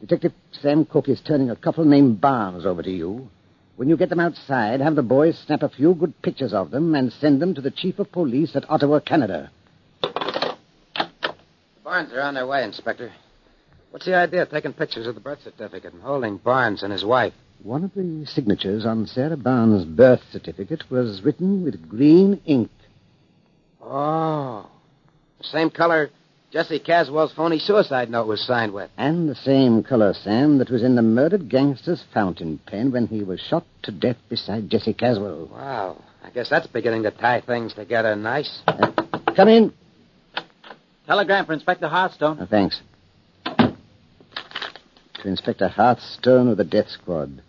Detective 0.00 0.32
Sam 0.60 0.84
Cook 0.84 1.08
is 1.08 1.22
turning 1.26 1.48
a 1.48 1.56
couple 1.56 1.86
named 1.86 2.20
Barnes 2.20 2.66
over 2.66 2.82
to 2.82 2.90
you. 2.90 3.30
When 3.80 3.88
you 3.88 3.96
get 3.96 4.10
them 4.10 4.20
outside, 4.20 4.82
have 4.82 4.94
the 4.94 5.02
boys 5.02 5.38
snap 5.38 5.62
a 5.62 5.70
few 5.70 5.94
good 5.94 6.20
pictures 6.20 6.52
of 6.52 6.70
them 6.70 6.94
and 6.94 7.10
send 7.10 7.40
them 7.40 7.54
to 7.54 7.62
the 7.62 7.70
chief 7.70 7.98
of 7.98 8.12
police 8.12 8.54
at 8.54 8.68
Ottawa, 8.68 9.00
Canada. 9.00 9.50
The 10.02 10.58
Barnes 11.82 12.12
are 12.12 12.20
on 12.20 12.34
their 12.34 12.46
way, 12.46 12.62
Inspector. 12.62 13.10
What's 13.90 14.04
the 14.04 14.16
idea 14.16 14.42
of 14.42 14.50
taking 14.50 14.74
pictures 14.74 15.06
of 15.06 15.14
the 15.14 15.22
birth 15.22 15.42
certificate 15.42 15.94
and 15.94 16.02
holding 16.02 16.36
Barnes 16.36 16.82
and 16.82 16.92
his 16.92 17.06
wife? 17.06 17.32
One 17.62 17.82
of 17.82 17.94
the 17.94 18.26
signatures 18.26 18.84
on 18.84 19.06
Sarah 19.06 19.38
Barnes' 19.38 19.86
birth 19.86 20.24
certificate 20.30 20.90
was 20.90 21.22
written 21.22 21.64
with 21.64 21.88
green 21.88 22.38
ink. 22.44 22.70
Oh. 23.82 24.68
The 25.38 25.44
same 25.44 25.70
color 25.70 26.10
Jesse 26.52 26.80
Caswell's 26.80 27.32
phony 27.32 27.60
suicide 27.60 28.10
note 28.10 28.26
was 28.26 28.44
signed 28.44 28.72
with. 28.72 28.90
And 28.96 29.28
the 29.28 29.36
same 29.36 29.84
color, 29.84 30.12
Sam, 30.12 30.58
that 30.58 30.68
was 30.68 30.82
in 30.82 30.96
the 30.96 31.02
murdered 31.02 31.48
gangster's 31.48 32.02
fountain 32.12 32.58
pen 32.66 32.90
when 32.90 33.06
he 33.06 33.22
was 33.22 33.38
shot 33.38 33.64
to 33.84 33.92
death 33.92 34.16
beside 34.28 34.68
Jesse 34.68 34.92
Caswell. 34.92 35.46
Wow. 35.46 36.02
I 36.24 36.30
guess 36.30 36.50
that's 36.50 36.66
beginning 36.66 37.04
to 37.04 37.12
tie 37.12 37.40
things 37.40 37.72
together 37.72 38.16
nice. 38.16 38.62
Uh, 38.66 38.90
come 39.36 39.48
in. 39.48 39.72
Telegram 41.06 41.46
for 41.46 41.52
Inspector 41.52 41.86
Hearthstone. 41.86 42.38
Oh, 42.40 42.46
thanks. 42.46 42.80
To 43.46 43.74
Inspector 45.24 45.68
Hearthstone 45.68 46.48
of 46.48 46.56
the 46.56 46.64
Death 46.64 46.88
Squad. 46.88 47.42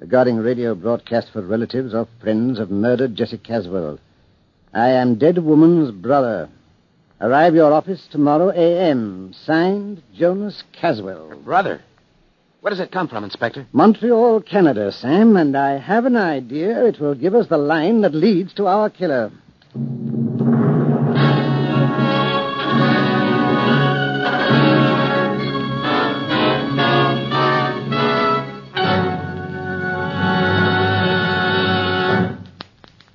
Regarding 0.00 0.38
radio 0.38 0.74
broadcast 0.74 1.28
for 1.32 1.42
relatives 1.42 1.94
or 1.94 2.08
friends 2.20 2.58
of 2.58 2.70
murdered 2.70 3.14
Jesse 3.14 3.38
Caswell. 3.38 4.00
I 4.74 4.88
am 4.88 5.18
dead 5.18 5.38
woman's 5.38 5.92
brother. 5.92 6.48
Arrive 7.22 7.54
your 7.54 7.70
office 7.70 8.08
tomorrow 8.10 8.48
a.m. 8.48 9.34
Signed, 9.44 10.02
Jonas 10.14 10.64
Caswell. 10.72 11.36
Brother, 11.44 11.82
where 12.62 12.70
does 12.70 12.80
it 12.80 12.90
come 12.90 13.08
from, 13.08 13.24
Inspector? 13.24 13.66
Montreal, 13.72 14.40
Canada, 14.40 14.90
Sam, 14.90 15.36
and 15.36 15.54
I 15.54 15.76
have 15.76 16.06
an 16.06 16.16
idea 16.16 16.86
it 16.86 16.98
will 16.98 17.14
give 17.14 17.34
us 17.34 17.46
the 17.48 17.58
line 17.58 18.00
that 18.00 18.14
leads 18.14 18.54
to 18.54 18.66
our 18.66 18.88
killer. 18.88 19.30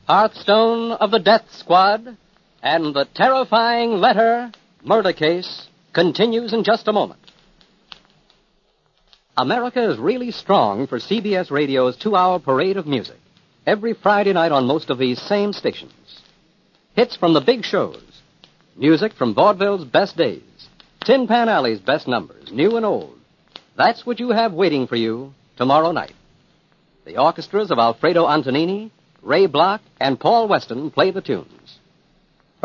Hearthstone 0.07 0.91
of 0.91 1.09
the 1.09 1.17
Death 1.17 1.45
Squad 1.53 2.17
and 2.65 2.95
the 2.95 3.05
terrifying 3.13 3.91
letter 3.91 4.51
murder 4.83 5.13
case 5.13 5.67
continues 5.93 6.51
in 6.51 6.63
just 6.63 6.87
a 6.87 6.93
moment. 6.93 7.19
America 9.37 9.91
is 9.91 9.99
really 9.99 10.31
strong 10.31 10.87
for 10.87 10.97
CBS 10.97 11.51
Radio's 11.51 11.95
two 11.95 12.15
hour 12.15 12.39
parade 12.39 12.77
of 12.77 12.87
music 12.87 13.19
every 13.67 13.93
Friday 13.93 14.33
night 14.33 14.51
on 14.51 14.65
most 14.65 14.89
of 14.89 14.97
these 14.97 15.21
same 15.21 15.53
stations. 15.53 15.93
Hits 16.95 17.15
from 17.15 17.35
the 17.35 17.41
big 17.41 17.63
shows, 17.63 18.01
music 18.75 19.13
from 19.13 19.35
vaudeville's 19.35 19.85
best 19.85 20.17
days, 20.17 20.41
Tin 21.03 21.27
Pan 21.27 21.49
Alley's 21.49 21.79
best 21.79 22.07
numbers, 22.07 22.51
new 22.51 22.77
and 22.77 22.85
old. 22.85 23.15
That's 23.77 24.07
what 24.07 24.19
you 24.19 24.29
have 24.29 24.53
waiting 24.53 24.87
for 24.87 24.95
you 24.95 25.33
tomorrow 25.55 25.91
night. 25.91 26.13
The 27.05 27.21
orchestras 27.21 27.69
of 27.69 27.77
Alfredo 27.77 28.25
Antonini, 28.25 28.89
Ray 29.21 29.45
Bloch, 29.45 29.81
and 29.99 30.19
Paul 30.19 30.47
Weston 30.47 30.89
play 30.89 31.11
the 31.11 31.21
tunes. 31.21 31.77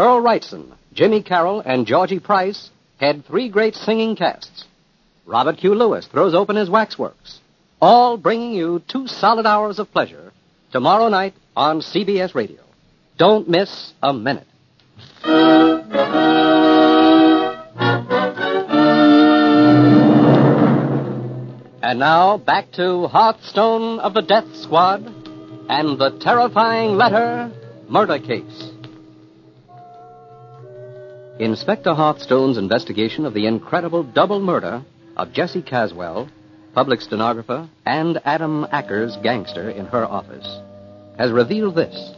Earl 0.00 0.23
Wrightson, 0.23 0.73
Jimmy 0.95 1.23
Carroll, 1.23 1.61
and 1.61 1.87
Georgie 1.87 2.21
Price 2.21 2.71
had 2.99 3.26
three 3.26 3.50
great 3.50 3.75
singing 3.75 4.16
casts. 4.16 4.64
Robert 5.26 5.59
Q. 5.59 5.75
Lewis 5.75 6.07
throws 6.07 6.35
open 6.35 6.57
his 6.57 6.71
waxworks, 6.71 7.38
all 7.83 8.16
bringing 8.16 8.54
you 8.54 8.83
two 8.88 9.07
solid 9.07 9.45
hours 9.45 9.78
of 9.78 9.92
pleasure 9.92 10.33
tomorrow 10.73 11.11
night 11.11 11.35
on 11.54 11.83
CBS 11.83 12.35
Radio. 12.35 12.62
Don't 13.19 13.47
miss 13.47 13.92
a 14.02 14.14
minute. 14.14 14.47
And 21.83 21.99
now 21.99 22.38
back 22.38 22.73
to 22.73 23.07
Hearthstone 23.07 23.99
of 23.99 24.14
the 24.14 24.23
Death 24.23 24.47
Squad 24.57 25.04
and 25.69 25.99
the 25.99 26.19
terrifying 26.23 26.97
letter 26.97 27.52
murder 27.87 28.19
case. 28.19 28.70
Inspector 31.41 31.95
Hearthstone's 31.95 32.59
investigation 32.59 33.25
of 33.25 33.33
the 33.33 33.47
incredible 33.47 34.03
double 34.03 34.41
murder 34.41 34.85
of 35.17 35.33
Jessie 35.33 35.63
Caswell, 35.63 36.29
public 36.75 37.01
stenographer, 37.01 37.67
and 37.87 38.21
Adam 38.27 38.67
Ackers, 38.71 39.23
gangster, 39.23 39.71
in 39.71 39.87
her 39.87 40.05
office 40.05 40.61
has 41.17 41.33
revealed 41.33 41.77
this. 41.77 42.13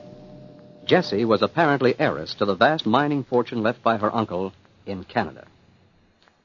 Jessie 0.87 1.25
was 1.25 1.41
apparently 1.41 1.95
heiress 2.01 2.35
to 2.35 2.45
the 2.45 2.57
vast 2.57 2.85
mining 2.85 3.23
fortune 3.23 3.63
left 3.63 3.81
by 3.85 3.97
her 3.97 4.13
uncle 4.13 4.53
in 4.87 5.05
Canada. 5.05 5.47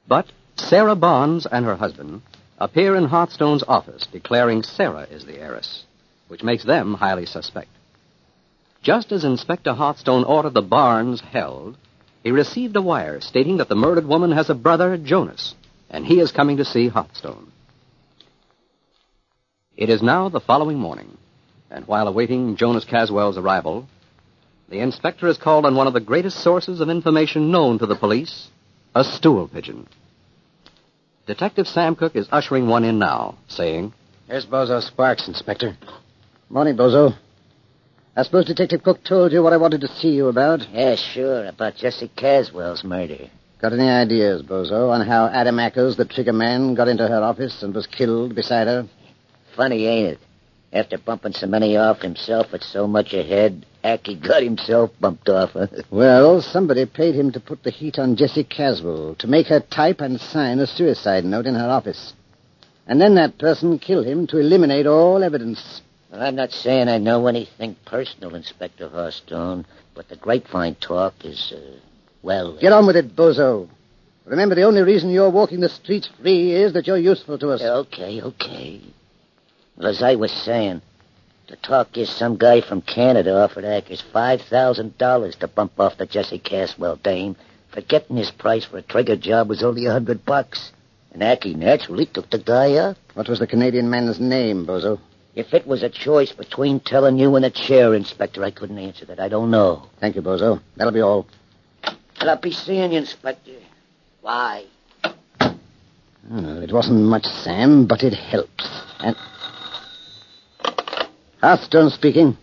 But 0.08 0.28
Sarah 0.56 0.96
Barnes 0.96 1.48
and 1.48 1.66
her 1.66 1.78
husband 1.78 2.22
appear 2.60 2.96
in 2.96 3.06
Hearthstone's 3.06 3.64
office 3.68 4.06
declaring 4.12 4.62
Sarah 4.62 5.08
is 5.10 5.26
the 5.26 5.40
heiress, 5.40 5.84
which 6.28 6.44
makes 6.44 6.64
them 6.64 6.94
highly 6.94 7.26
suspect. 7.26 7.70
Just 8.84 9.12
as 9.12 9.24
Inspector 9.24 9.74
Hearthstone 9.74 10.24
ordered 10.24 10.54
the 10.54 10.62
Barnes 10.62 11.22
held, 11.22 11.76
he 12.28 12.32
received 12.32 12.76
a 12.76 12.82
wire 12.82 13.22
stating 13.22 13.56
that 13.56 13.70
the 13.70 13.76
murdered 13.76 14.06
woman 14.06 14.34
has 14.34 14.50
a 14.50 14.54
brother, 14.54 14.98
Jonas, 14.98 15.56
and 15.90 16.06
he 16.06 16.20
is 16.20 16.30
coming 16.30 16.58
to 16.58 16.66
see 16.66 16.90
Hearthstone. 16.90 17.54
It 19.78 19.90
is 19.90 20.04
now 20.04 20.28
the 20.28 20.42
following 20.42 20.78
morning, 20.78 21.18
and 21.72 21.88
while 21.88 22.06
awaiting 22.06 22.58
Jonas 22.58 22.84
Caswell's 22.84 23.38
arrival, 23.38 23.88
the 24.68 24.80
inspector 24.80 25.28
is 25.28 25.38
called 25.38 25.66
on 25.66 25.78
one 25.78 25.88
of 25.88 25.94
the 25.94 26.02
greatest 26.02 26.40
sources 26.40 26.82
of 26.82 26.90
information 26.90 27.50
known 27.50 27.80
to 27.80 27.86
the 27.86 27.96
police, 27.96 28.50
a 28.94 29.06
stool 29.06 29.48
pigeon. 29.48 29.88
Detective 31.28 31.66
Sam 31.66 31.96
Cook 31.96 32.18
is 32.18 32.28
ushering 32.30 32.68
one 32.68 32.84
in 32.84 33.00
now, 33.00 33.38
saying, 33.48 33.94
Here's 34.28 34.46
Bozo 34.46 34.82
Sparks, 34.84 35.30
Inspector. 35.30 35.78
Morning, 36.50 36.76
Bozo. 36.76 37.16
I 38.18 38.24
suppose 38.24 38.46
Detective 38.46 38.82
Cook 38.82 39.04
told 39.04 39.32
you 39.32 39.44
what 39.44 39.54
I 39.54 39.58
wanted 39.58 39.82
to 39.82 39.88
see 39.88 40.10
you 40.10 40.28
about? 40.28 40.68
Yeah, 40.74 40.96
sure, 40.96 41.46
about 41.46 41.76
Jesse 41.76 42.10
Caswell's 42.16 42.84
murder. 42.84 43.30
Got 43.62 43.74
any 43.74 43.88
ideas, 43.88 44.42
Bozo, 44.42 44.90
on 44.90 45.06
how 45.06 45.28
Adam 45.28 45.58
Ackers, 45.58 45.98
the 45.98 46.06
trigger 46.06 46.34
man, 46.34 46.74
got 46.74 46.88
into 46.88 47.08
her 47.08 47.22
office 47.22 47.62
and 47.62 47.76
was 47.76 47.86
killed 47.86 48.34
beside 48.34 48.66
her? 48.66 48.88
Funny, 49.56 49.86
ain't 49.86 50.14
it? 50.14 50.20
After 50.74 50.98
bumping 50.98 51.34
so 51.34 51.46
many 51.46 51.78
off 51.78 52.02
himself 52.02 52.52
with 52.52 52.64
so 52.64 52.88
much 52.88 53.14
ahead, 53.14 53.68
Aki 53.84 54.16
got 54.16 54.42
himself 54.42 54.90
bumped 55.00 55.30
off. 55.30 55.56
well, 55.92 56.42
somebody 56.42 56.88
paid 56.88 57.14
him 57.14 57.32
to 57.34 57.40
put 57.40 57.62
the 57.62 57.70
heat 57.70 58.00
on 58.00 58.16
Jessie 58.16 58.44
Caswell, 58.44 59.14
to 59.20 59.28
make 59.28 59.46
her 59.46 59.60
type 59.60 60.02
and 60.02 60.20
sign 60.20 60.58
a 60.58 60.66
suicide 60.66 61.24
note 61.24 61.46
in 61.46 61.54
her 61.54 61.70
office. 61.70 62.14
And 62.88 63.00
then 63.00 63.14
that 63.14 63.38
person 63.38 63.78
killed 63.78 64.08
him 64.08 64.26
to 64.28 64.40
eliminate 64.40 64.88
all 64.88 65.24
evidence. 65.24 65.82
Well, 66.12 66.22
I'm 66.22 66.36
not 66.36 66.52
saying 66.52 66.88
I 66.88 67.00
know 67.00 67.28
anything 67.28 67.76
personal, 67.86 68.36
Inspector 68.36 68.88
Hearthstone, 68.88 69.66
but 69.94 70.08
the 70.08 70.16
grapevine 70.16 70.76
talk 70.76 71.14
is, 71.26 71.54
uh, 71.56 71.80
well... 72.22 72.58
Get 72.58 72.72
on 72.72 72.88
with 72.88 72.96
it, 72.96 73.16
Bozo. 73.16 73.68
Remember, 74.26 74.56
the 74.56 74.64
only 74.64 74.82
reason 74.82 75.10
you're 75.10 75.30
walking 75.30 75.60
the 75.60 75.70
streets 75.70 76.10
free 76.22 76.52
is 76.52 76.74
that 76.74 76.88
you're 76.88 76.98
useful 76.98 77.38
to 77.40 77.50
us. 77.52 77.62
Okay, 77.62 78.22
okay. 78.22 78.82
Well, 79.76 79.88
as 79.88 80.02
I 80.02 80.16
was 80.16 80.32
saying, 80.32 80.82
the 81.48 81.58
talk 81.58 81.98
is 81.98 82.10
some 82.10 82.38
guy 82.38 82.62
from 82.62 82.82
Canada 82.82 83.38
offered 83.38 83.66
Ackers 83.66 84.04
$5,000 84.14 85.36
to 85.40 85.48
bump 85.48 85.80
off 85.80 85.98
the 85.98 86.06
Jesse 86.06 86.40
Caswell 86.40 86.98
dame, 86.98 87.36
forgetting 87.70 88.18
his 88.18 88.32
price 88.32 88.66
for 88.66 88.78
a 88.78 88.82
trigger 88.82 89.18
job 89.18 89.50
was 89.50 89.64
only 89.64 89.86
a 89.86 89.92
hundred 89.92 90.26
bucks. 90.26 90.72
And 91.12 91.24
Aki 91.24 91.56
naturally 91.56 92.06
took 92.06 92.30
the 92.30 92.38
guy 92.38 92.74
up. 92.76 92.98
What 93.14 93.30
was 93.30 93.40
the 93.40 93.48
Canadian 93.48 93.90
man's 93.90 94.20
name, 94.20 94.66
Bozo? 94.66 95.00
If 95.38 95.54
it 95.54 95.68
was 95.68 95.84
a 95.84 95.90
choice 95.90 96.32
between 96.32 96.80
telling 96.80 97.20
you 97.20 97.36
and 97.36 97.46
the 97.46 97.52
chair, 97.52 97.94
Inspector, 97.94 98.44
I 98.44 98.50
couldn't 98.50 98.80
answer 98.80 99.06
that. 99.06 99.20
I 99.20 99.30
don't 99.30 99.52
know. 99.52 99.88
Thank 100.00 100.16
you, 100.16 100.24
Bozo. 100.24 100.62
That'll 100.76 100.92
be 100.92 101.02
all. 101.02 101.28
Well, 101.84 102.32
I'll 102.32 102.42
be 102.42 102.50
seeing 102.50 102.92
you, 102.92 102.98
Inspector. 102.98 103.52
Why? 104.22 104.66
Oh, 105.04 106.62
it 106.64 106.74
wasn't 106.74 107.04
much, 107.04 107.26
Sam, 107.26 107.86
but 107.86 108.02
it 108.02 108.16
helps. 108.16 108.68
And. 109.00 109.16
Hearthstone 111.40 111.92
speaking. 111.92 112.36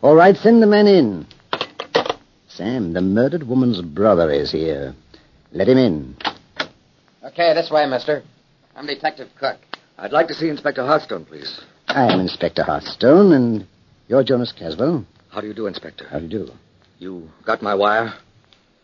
All 0.00 0.14
right, 0.14 0.38
send 0.38 0.62
the 0.62 0.66
man 0.66 0.86
in. 0.86 1.26
Sam, 2.46 2.94
the 2.94 3.02
murdered 3.02 3.46
woman's 3.46 3.82
brother 3.82 4.30
is 4.30 4.50
here. 4.52 4.94
Let 5.52 5.68
him 5.68 5.76
in. 5.76 6.16
Okay, 7.24 7.52
this 7.52 7.70
way, 7.70 7.84
mister. 7.84 8.22
I'm 8.74 8.86
Detective 8.86 9.28
Cook. 9.38 9.58
I'd 10.00 10.12
like 10.12 10.28
to 10.28 10.34
see 10.34 10.48
Inspector 10.48 10.80
Hearthstone, 10.84 11.24
please. 11.24 11.60
I 11.88 12.12
am 12.12 12.20
Inspector 12.20 12.62
Hearthstone, 12.62 13.32
and 13.32 13.66
you're 14.06 14.22
Jonas 14.22 14.52
Caswell. 14.52 15.04
How 15.30 15.40
do 15.40 15.48
you 15.48 15.54
do, 15.54 15.66
Inspector? 15.66 16.06
How 16.08 16.20
do 16.20 16.24
you 16.24 16.30
do? 16.30 16.50
You 17.00 17.28
got 17.44 17.62
my 17.62 17.74
wire? 17.74 18.14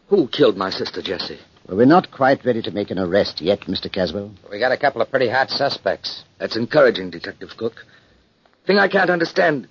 Who 0.09 0.27
killed 0.27 0.57
my 0.57 0.70
sister, 0.70 1.00
Jessie? 1.03 1.38
Well, 1.68 1.77
we're 1.77 1.87
not 1.87 2.11
quite 2.11 2.44
ready 2.44 2.62
to 2.62 2.72
make 2.72 2.90
an 2.90 2.98
arrest 2.98 3.40
yet, 3.40 3.61
Mr. 3.61 3.92
Caswell. 3.92 4.33
We 4.50 4.59
got 4.59 4.72
a 4.72 4.77
couple 4.77 5.00
of 5.03 5.11
pretty 5.11 5.29
hot 5.29 5.50
suspects. 5.50 6.24
That's 6.38 6.57
encouraging, 6.57 7.11
Detective 7.11 7.50
Cook. 7.57 7.85
Thing 8.66 8.79
I 8.79 8.88
can't 8.88 9.09
understand 9.11 9.68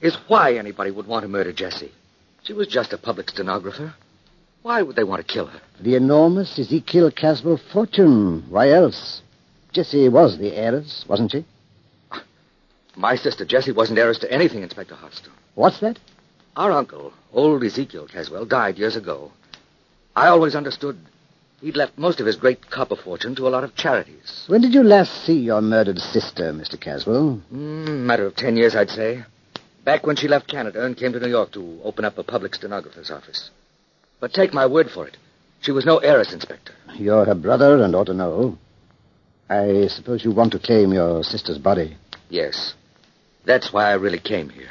is 0.00 0.16
why 0.28 0.54
anybody 0.54 0.92
would 0.92 1.08
want 1.08 1.24
to 1.24 1.28
murder 1.28 1.52
Jessie. 1.52 1.92
She 2.44 2.52
was 2.52 2.68
just 2.68 2.92
a 2.92 2.98
public 2.98 3.30
stenographer. 3.30 3.94
Why 4.62 4.80
would 4.82 4.94
they 4.94 5.04
want 5.04 5.26
to 5.26 5.32
kill 5.32 5.46
her? 5.46 5.60
The 5.80 5.96
enormous 5.96 6.56
Ezekiel 6.56 7.10
Caswell 7.10 7.58
fortune. 7.72 8.44
Why 8.48 8.70
else? 8.70 9.22
Jessie 9.74 10.08
was 10.08 10.38
the 10.38 10.56
heiress, 10.56 11.04
wasn't 11.08 11.32
she? 11.32 11.44
My 12.96 13.16
sister 13.16 13.44
Jessie 13.44 13.72
wasn't 13.72 13.98
heiress 13.98 14.18
to 14.20 14.32
anything, 14.32 14.62
Inspector 14.62 14.94
Hearthstone. 14.94 15.34
What's 15.56 15.80
that? 15.80 15.98
Our 16.56 16.70
uncle, 16.70 17.12
old 17.32 17.64
Ezekiel 17.64 18.06
Caswell, 18.06 18.44
died 18.44 18.78
years 18.78 18.94
ago. 18.94 19.32
I 20.14 20.28
always 20.28 20.54
understood 20.54 20.96
he'd 21.60 21.76
left 21.76 21.98
most 21.98 22.20
of 22.20 22.26
his 22.26 22.36
great 22.36 22.70
copper 22.70 22.94
fortune 22.94 23.34
to 23.34 23.48
a 23.48 23.50
lot 23.50 23.64
of 23.64 23.74
charities. 23.74 24.44
When 24.46 24.60
did 24.60 24.72
you 24.72 24.84
last 24.84 25.24
see 25.24 25.40
your 25.40 25.60
murdered 25.60 25.98
sister, 25.98 26.52
Mr. 26.52 26.80
Caswell? 26.80 27.40
Mm, 27.52 28.04
matter 28.04 28.26
of 28.26 28.36
ten 28.36 28.56
years, 28.56 28.76
I'd 28.76 28.90
say. 28.90 29.24
Back 29.84 30.06
when 30.06 30.14
she 30.14 30.28
left 30.28 30.46
Canada 30.46 30.84
and 30.84 30.96
came 30.96 31.12
to 31.14 31.20
New 31.20 31.28
York 31.28 31.50
to 31.52 31.80
open 31.82 32.04
up 32.04 32.16
a 32.16 32.22
public 32.22 32.54
stenographer's 32.54 33.10
office. 33.10 33.50
But 34.20 34.32
take 34.32 34.54
my 34.54 34.66
word 34.66 34.88
for 34.88 35.08
it. 35.08 35.16
She 35.62 35.72
was 35.72 35.84
no 35.84 35.98
heiress, 35.98 36.32
Inspector. 36.32 36.72
You're 36.94 37.24
her 37.24 37.34
brother 37.34 37.82
and 37.82 37.96
ought 37.96 38.04
to 38.04 38.14
know. 38.14 38.56
I 39.48 39.86
suppose 39.88 40.24
you 40.24 40.32
want 40.32 40.52
to 40.52 40.58
claim 40.58 40.92
your 40.92 41.22
sister's 41.22 41.58
body. 41.58 41.96
Yes. 42.30 42.74
That's 43.44 43.72
why 43.72 43.90
I 43.90 43.94
really 43.94 44.18
came 44.18 44.48
here. 44.48 44.70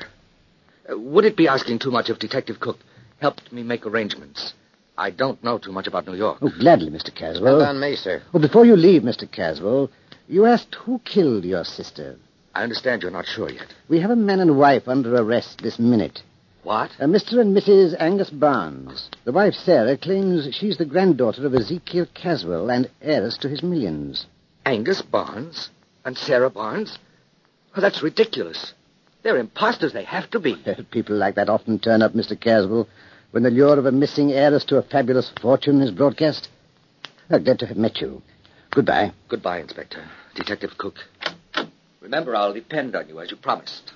Uh, 0.90 0.98
would 0.98 1.26
it 1.26 1.38
be 1.38 1.48
asking 1.48 1.80
too 1.80 1.92
much 1.92 2.10
if 2.10 2.20
Detective 2.20 2.60
Cook 2.60 2.80
helped 3.20 3.52
me 3.52 3.64
make 3.64 3.86
arrangements? 3.86 4.54
I 4.98 5.12
don't 5.12 5.44
know 5.44 5.58
too 5.58 5.72
much 5.72 5.88
about 5.88 6.08
New 6.08 6.16
York. 6.16 6.40
Oh, 6.42 6.52
gladly, 6.60 6.92
Mr. 6.92 7.14
Caswell. 7.14 7.58
Well 7.58 7.60
done, 7.60 7.80
me, 7.80 7.96
sir. 7.96 8.22
Well, 8.32 8.42
before 8.42 8.66
you 8.66 8.76
leave, 8.76 9.04
Mr. 9.04 9.32
Caswell, 9.32 9.90
you 10.28 10.46
asked 10.46 10.76
who 10.76 11.00
killed 11.00 11.46
your 11.46 11.64
sister. 11.64 12.18
I 12.56 12.64
understand 12.64 13.02
you're 13.02 13.12
not 13.12 13.26
sure 13.26 13.50
yet. 13.50 13.74
We 13.90 14.00
have 14.02 14.12
a 14.12 14.16
man 14.16 14.40
and 14.40 14.58
wife 14.58 14.88
under 14.88 15.16
arrest 15.16 15.62
this 15.62 15.80
minute. 15.80 16.22
What? 16.64 16.92
Uh, 17.00 17.06
Mr. 17.06 17.40
and 17.40 17.56
Mrs. 17.56 17.96
Angus 18.00 18.30
Barnes. 18.30 19.10
The 19.26 19.32
wife, 19.32 19.54
Sarah, 19.54 19.98
claims 19.98 20.54
she's 20.56 20.78
the 20.78 20.86
granddaughter 20.86 21.46
of 21.46 21.54
Ezekiel 21.54 22.08
Caswell 22.14 22.70
and 22.70 22.90
heiress 23.02 23.38
to 23.40 23.50
his 23.50 23.64
millions. 23.64 24.28
Angus 24.66 25.02
Barnes? 25.02 25.70
And 26.06 26.18
Sarah 26.18 26.50
Barnes? 26.50 26.98
Well, 27.76 27.82
that's 27.82 28.04
ridiculous. 28.04 28.74
They're 29.24 29.38
imposters. 29.38 29.94
They 29.94 30.04
have 30.04 30.30
to 30.32 30.40
be. 30.40 30.56
People 30.92 31.16
like 31.16 31.36
that 31.36 31.50
often 31.50 31.80
turn 31.80 32.02
up, 32.02 32.14
Mr. 32.14 32.40
Caswell, 32.40 32.88
when 33.32 33.44
the 33.44 33.50
lure 33.50 33.80
of 33.80 33.86
a 33.86 33.92
missing 33.92 34.32
heiress 34.32 34.66
to 34.66 34.78
a 34.78 34.84
fabulous 34.84 35.32
fortune 35.42 35.82
is 35.82 35.92
broadcast. 35.92 36.50
I'm 37.30 37.44
glad 37.44 37.60
to 37.60 37.66
have 37.68 37.78
met 37.78 38.02
you. 38.02 38.22
Goodbye. 38.72 39.14
Goodbye, 39.30 39.60
Inspector. 39.62 40.04
Detective 40.36 40.72
Cook. 40.78 40.96
Remember, 42.02 42.36
I'll 42.36 42.54
depend 42.54 42.96
on 42.96 43.08
you 43.08 43.20
as 43.22 43.32
you 43.32 43.38
promised. 43.38 43.94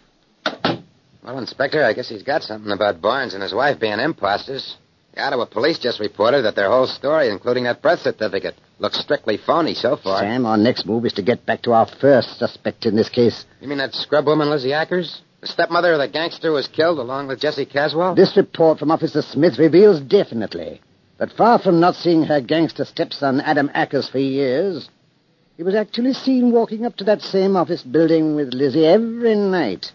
Well, 1.24 1.40
Inspector, 1.40 1.84
I 1.84 1.94
guess 1.94 2.08
he's 2.08 2.24
got 2.24 2.44
something 2.44 2.72
about 2.72 3.02
Barnes 3.02 3.34
and 3.34 3.44
his 3.44 3.54
wife 3.54 3.80
being 3.80 4.00
imposters. 4.00 4.78
The 5.18 5.24
Ottawa 5.24 5.46
police 5.46 5.80
just 5.80 6.00
reported 6.00 6.44
that 6.44 6.56
their 6.56 6.70
whole 6.70 6.86
story, 6.86 7.30
including 7.30 7.64
that 7.64 7.82
birth 7.82 8.02
certificate, 8.02 8.54
looks 8.78 9.00
strictly 9.00 9.38
phony 9.38 9.74
so 9.74 9.98
far. 9.98 10.20
Sam, 10.20 10.46
our 10.46 10.58
next 10.58 10.86
move 10.86 11.08
is 11.08 11.14
to 11.14 11.24
get 11.24 11.44
back 11.44 11.64
to 11.64 11.72
our 11.74 11.88
first 11.88 12.38
suspect 12.38 12.86
in 12.86 12.96
this 12.96 13.10
case. 13.10 13.44
You 13.60 13.68
mean 13.68 13.80
that 13.80 13.96
scrub 13.96 14.28
woman, 14.28 14.52
Lizzie 14.52 14.74
Ackers? 14.74 15.22
The 15.42 15.48
stepmother 15.48 15.94
of 15.94 15.98
the 15.98 16.08
gangster 16.08 16.50
who 16.50 16.54
was 16.54 16.68
killed 16.68 17.00
along 17.00 17.30
with 17.30 17.40
Jesse 17.40 17.66
Caswell? 17.66 18.14
This 18.14 18.38
report 18.38 18.78
from 18.78 18.92
Officer 18.92 19.24
Smith 19.24 19.58
reveals 19.58 20.02
definitely 20.02 20.82
that 21.18 21.34
far 21.34 21.58
from 21.58 21.80
not 21.80 21.96
seeing 21.96 22.22
her 22.26 22.40
gangster 22.40 22.86
stepson 22.86 23.42
Adam 23.42 23.70
Ackers 23.70 24.12
for 24.12 24.20
years, 24.20 24.88
he 25.56 25.64
was 25.64 25.74
actually 25.74 26.14
seen 26.14 26.52
walking 26.52 26.86
up 26.86 26.96
to 26.98 27.04
that 27.06 27.24
same 27.24 27.56
office 27.56 27.82
building 27.82 28.36
with 28.36 28.54
Lizzie 28.54 28.86
every 28.86 29.34
night. 29.34 29.92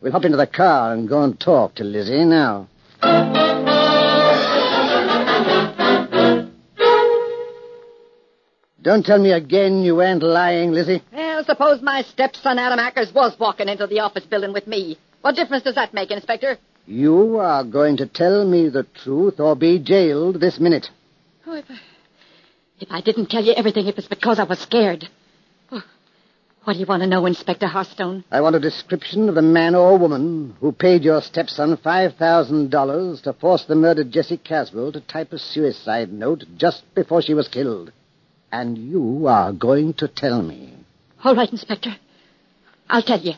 We'll 0.00 0.12
hop 0.12 0.24
into 0.24 0.36
the 0.36 0.46
car 0.46 0.92
and 0.92 1.08
go 1.08 1.20
and 1.24 1.38
talk 1.40 1.74
to 1.74 1.82
Lizzie 1.82 2.24
now. 2.24 2.68
Don't 8.82 9.04
tell 9.04 9.18
me 9.18 9.32
again 9.32 9.82
you 9.82 9.96
weren't 9.96 10.22
lying, 10.22 10.72
Lizzie. 10.72 11.02
Well, 11.12 11.44
suppose 11.44 11.82
my 11.82 12.00
stepson 12.00 12.58
Adam 12.58 12.78
Ackers 12.78 13.12
was 13.12 13.38
walking 13.38 13.68
into 13.68 13.86
the 13.86 14.00
office 14.00 14.24
building 14.24 14.54
with 14.54 14.66
me. 14.66 14.96
What 15.20 15.36
difference 15.36 15.64
does 15.64 15.74
that 15.74 15.92
make, 15.92 16.10
Inspector? 16.10 16.56
You 16.86 17.36
are 17.36 17.62
going 17.62 17.98
to 17.98 18.06
tell 18.06 18.46
me 18.46 18.70
the 18.70 18.86
truth 19.04 19.38
or 19.38 19.54
be 19.54 19.78
jailed 19.78 20.40
this 20.40 20.58
minute. 20.58 20.88
Oh, 21.46 21.54
if, 21.54 21.66
I, 21.70 21.78
if 22.80 22.88
I 22.90 23.00
didn't 23.02 23.28
tell 23.28 23.44
you 23.44 23.52
everything, 23.52 23.86
it 23.86 23.96
was 23.96 24.08
because 24.08 24.38
I 24.38 24.44
was 24.44 24.58
scared. 24.60 25.06
Oh, 25.70 25.82
what 26.64 26.72
do 26.72 26.78
you 26.78 26.86
want 26.86 27.02
to 27.02 27.06
know, 27.06 27.26
Inspector 27.26 27.66
Hearthstone? 27.66 28.24
I 28.30 28.40
want 28.40 28.56
a 28.56 28.60
description 28.60 29.28
of 29.28 29.34
the 29.34 29.42
man 29.42 29.74
or 29.74 29.98
woman 29.98 30.56
who 30.58 30.72
paid 30.72 31.04
your 31.04 31.20
stepson 31.20 31.76
$5,000 31.76 33.22
to 33.24 33.32
force 33.34 33.64
the 33.66 33.74
murdered 33.74 34.10
Jessie 34.10 34.38
Caswell 34.38 34.90
to 34.92 35.00
type 35.02 35.34
a 35.34 35.38
suicide 35.38 36.10
note 36.10 36.44
just 36.56 36.82
before 36.94 37.20
she 37.20 37.34
was 37.34 37.46
killed. 37.46 37.92
And 38.52 38.76
you 38.76 39.26
are 39.26 39.52
going 39.52 39.94
to 39.94 40.08
tell 40.08 40.42
me. 40.42 40.74
All 41.22 41.34
right, 41.34 41.50
Inspector. 41.50 41.94
I'll 42.88 43.02
tell 43.02 43.20
you. 43.20 43.34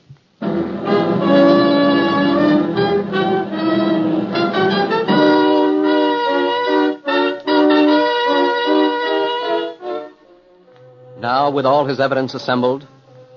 Now, 11.21 11.51
with 11.51 11.67
all 11.67 11.87
his 11.87 12.01
evidence 12.01 12.35
assembled, 12.35 12.87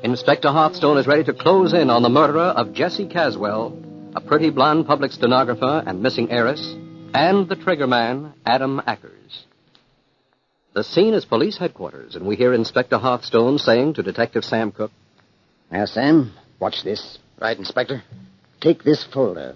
Inspector 0.01 0.47
Hearthstone 0.47 0.97
is 0.97 1.07
ready 1.07 1.23
to 1.25 1.33
close 1.33 1.73
in 1.73 1.89
on 1.89 2.01
the 2.01 2.09
murderer 2.09 2.53
of 2.55 2.73
Jessie 2.73 3.07
Caswell, 3.07 3.77
a 4.15 4.21
pretty 4.21 4.49
blonde 4.49 4.87
public 4.87 5.11
stenographer 5.11 5.83
and 5.85 6.01
missing 6.01 6.31
heiress, 6.31 6.75
and 7.13 7.47
the 7.47 7.55
trigger 7.55 7.87
man, 7.87 8.33
Adam 8.45 8.81
Ackers. 8.87 9.45
The 10.75 10.83
scene 10.83 11.13
is 11.13 11.23
police 11.23 11.57
headquarters, 11.57 12.17
and 12.17 12.25
we 12.27 12.35
hear 12.35 12.53
Inspector 12.53 12.97
Hearthstone 12.97 13.59
saying 13.59 13.93
to 13.93 14.03
Detective 14.03 14.43
Sam 14.43 14.73
Cook, 14.73 14.91
Now, 15.71 15.85
Sam, 15.85 16.33
watch 16.59 16.83
this. 16.83 17.17
Right, 17.39 17.57
Inspector? 17.57 18.03
Take 18.59 18.83
this 18.83 19.01
folder. 19.05 19.55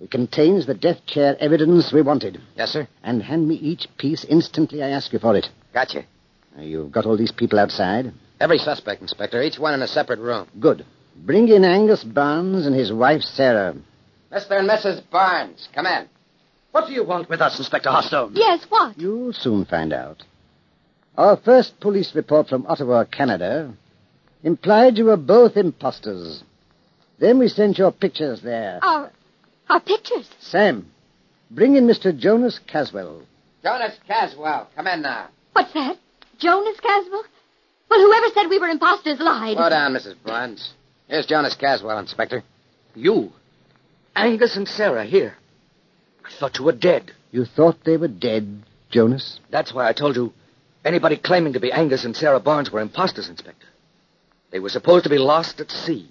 It 0.00 0.12
contains 0.12 0.64
the 0.64 0.74
death 0.74 1.04
chair 1.04 1.36
evidence 1.40 1.92
we 1.92 2.00
wanted. 2.02 2.40
Yes, 2.56 2.70
sir. 2.70 2.86
And 3.02 3.24
hand 3.24 3.48
me 3.48 3.56
each 3.56 3.88
piece 3.98 4.24
instantly 4.24 4.84
I 4.84 4.90
ask 4.90 5.12
you 5.12 5.18
for 5.18 5.34
it. 5.36 5.48
Gotcha. 5.74 6.04
Now, 6.56 6.62
You've 6.62 6.92
got 6.92 7.06
all 7.06 7.16
these 7.16 7.32
people 7.32 7.58
outside. 7.58 8.12
Every 8.38 8.58
suspect, 8.58 9.02
Inspector, 9.02 9.42
each 9.42 9.58
one 9.58 9.74
in 9.74 9.82
a 9.82 9.88
separate 9.88 10.20
room. 10.20 10.46
Good. 10.60 10.86
Bring 11.16 11.48
in 11.48 11.64
Angus 11.64 12.04
Barnes 12.04 12.66
and 12.66 12.74
his 12.76 12.92
wife, 12.92 13.22
Sarah. 13.22 13.74
Mr. 14.30 14.60
and 14.60 14.70
Mrs. 14.70 15.02
Barnes, 15.10 15.68
come 15.74 15.86
in. 15.86 16.08
What 16.70 16.86
do 16.86 16.92
you 16.92 17.04
want 17.04 17.28
with 17.28 17.40
us, 17.40 17.58
Inspector 17.58 17.90
Hearthstone? 17.90 18.34
Yes, 18.36 18.64
what? 18.68 18.96
You'll 18.96 19.32
soon 19.32 19.64
find 19.64 19.92
out. 19.92 20.22
Our 21.16 21.36
first 21.36 21.78
police 21.80 22.14
report 22.14 22.48
from 22.48 22.66
Ottawa, 22.66 23.04
Canada, 23.04 23.72
implied 24.42 24.96
you 24.96 25.06
were 25.06 25.16
both 25.16 25.56
imposters. 25.56 26.42
Then 27.18 27.38
we 27.38 27.48
sent 27.48 27.78
your 27.78 27.92
pictures 27.92 28.40
there. 28.40 28.78
Our, 28.82 29.10
our 29.68 29.80
pictures. 29.80 30.28
Sam, 30.40 30.90
bring 31.50 31.76
in 31.76 31.86
Mr. 31.86 32.16
Jonas 32.16 32.58
Caswell. 32.66 33.22
Jonas 33.62 33.96
Caswell, 34.06 34.68
come 34.74 34.86
in 34.86 35.02
now. 35.02 35.28
What's 35.52 35.72
that? 35.74 35.98
Jonas 36.38 36.80
Caswell? 36.80 37.24
Well, 37.90 38.00
whoever 38.00 38.28
said 38.34 38.48
we 38.48 38.58
were 38.58 38.68
imposters 38.68 39.20
lied. 39.20 39.56
Slow 39.56 39.68
down, 39.68 39.92
Mrs. 39.92 40.16
Barnes. 40.24 40.72
Here's 41.08 41.26
Jonas 41.26 41.54
Caswell, 41.54 41.98
Inspector. 41.98 42.42
You? 42.94 43.30
Angus 44.16 44.56
and 44.56 44.66
Sarah 44.66 45.04
here. 45.04 45.36
I 46.24 46.30
thought 46.40 46.58
you 46.58 46.64
were 46.64 46.72
dead. 46.72 47.12
You 47.30 47.44
thought 47.44 47.84
they 47.84 47.98
were 47.98 48.08
dead, 48.08 48.62
Jonas? 48.90 49.38
That's 49.50 49.74
why 49.74 49.88
I 49.88 49.92
told 49.92 50.16
you 50.16 50.32
anybody 50.84 51.16
claiming 51.16 51.52
to 51.54 51.60
be 51.60 51.72
Angus 51.72 52.04
and 52.04 52.16
Sarah 52.16 52.40
Barnes 52.40 52.70
were 52.70 52.80
imposters, 52.80 53.28
Inspector. 53.28 53.66
They 54.50 54.60
were 54.60 54.68
supposed 54.68 55.04
to 55.04 55.10
be 55.10 55.18
lost 55.18 55.60
at 55.60 55.70
sea. 55.70 56.08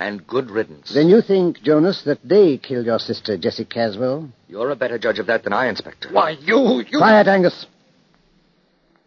And 0.00 0.24
good 0.26 0.50
riddance. 0.50 0.94
Then 0.94 1.08
you 1.08 1.20
think, 1.22 1.60
Jonas, 1.62 2.02
that 2.04 2.20
they 2.22 2.56
killed 2.58 2.86
your 2.86 3.00
sister, 3.00 3.36
Jessie 3.36 3.64
Caswell? 3.64 4.28
You're 4.46 4.70
a 4.70 4.76
better 4.76 4.96
judge 4.96 5.18
of 5.18 5.26
that 5.26 5.42
than 5.42 5.52
I, 5.52 5.68
Inspector. 5.68 6.08
Why, 6.12 6.30
you, 6.40 6.84
you... 6.88 6.98
Quiet, 6.98 7.26
Angus. 7.26 7.66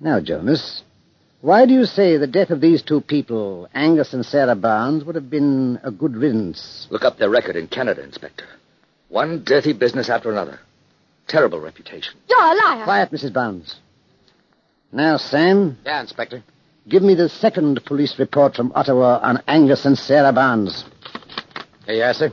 Now, 0.01 0.19
Jonas, 0.19 0.83
why 1.41 1.65
do 1.65 1.73
you 1.73 1.85
say 1.85 2.17
the 2.17 2.27
death 2.27 2.49
of 2.49 2.59
these 2.59 2.81
two 2.81 2.99
people, 3.01 3.69
Angus 3.73 4.13
and 4.13 4.25
Sarah 4.25 4.55
Barnes, 4.55 5.05
would 5.05 5.15
have 5.15 5.29
been 5.29 5.79
a 5.83 5.91
good 5.91 6.15
riddance? 6.15 6.87
Look 6.89 7.03
up 7.03 7.17
their 7.17 7.29
record 7.29 7.55
in 7.55 7.67
Canada, 7.67 8.03
Inspector. 8.03 8.45
One 9.09 9.43
dirty 9.43 9.73
business 9.73 10.09
after 10.09 10.31
another. 10.31 10.59
Terrible 11.27 11.59
reputation. 11.59 12.15
You're 12.29 12.39
a 12.39 12.55
liar. 12.55 12.83
Quiet, 12.83 13.11
Mrs. 13.11 13.33
Barnes. 13.33 13.75
Now, 14.91 15.17
Sam, 15.17 15.77
Yeah, 15.85 16.01
Inspector. 16.01 16.43
give 16.87 17.03
me 17.03 17.15
the 17.15 17.29
second 17.29 17.83
police 17.85 18.17
report 18.19 18.55
from 18.55 18.71
Ottawa 18.75 19.19
on 19.21 19.41
Angus 19.47 19.85
and 19.85 19.97
Sarah 19.97 20.33
Barnes. 20.33 20.83
Here 21.85 22.07
you 22.07 22.13
sir. 22.13 22.31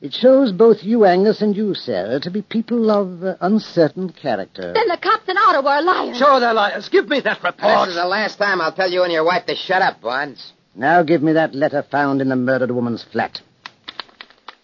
It 0.00 0.12
shows 0.14 0.52
both 0.52 0.84
you, 0.84 1.04
Angus, 1.04 1.40
and 1.42 1.56
you, 1.56 1.74
Sarah, 1.74 2.20
to 2.20 2.30
be 2.30 2.40
people 2.42 2.88
of 2.90 3.24
uh, 3.24 3.34
uncertain 3.40 4.10
character. 4.10 4.72
Then 4.72 4.86
the 4.86 4.96
cops 4.96 5.28
in 5.28 5.36
Ottawa 5.36 5.70
are 5.78 5.82
liars. 5.82 6.16
Sure, 6.18 6.38
they're 6.38 6.54
liars. 6.54 6.88
Give 6.88 7.08
me 7.08 7.18
that 7.20 7.42
report. 7.42 7.86
This 7.86 7.96
is 7.96 8.00
the 8.00 8.06
last 8.06 8.36
time 8.38 8.60
I'll 8.60 8.72
tell 8.72 8.90
you 8.90 9.02
and 9.02 9.12
your 9.12 9.24
wife 9.24 9.46
to 9.46 9.56
shut 9.56 9.82
up, 9.82 10.00
Barnes. 10.00 10.52
Now 10.76 11.02
give 11.02 11.20
me 11.22 11.32
that 11.32 11.52
letter 11.54 11.82
found 11.90 12.20
in 12.20 12.28
the 12.28 12.36
murdered 12.36 12.70
woman's 12.70 13.02
flat. 13.02 13.40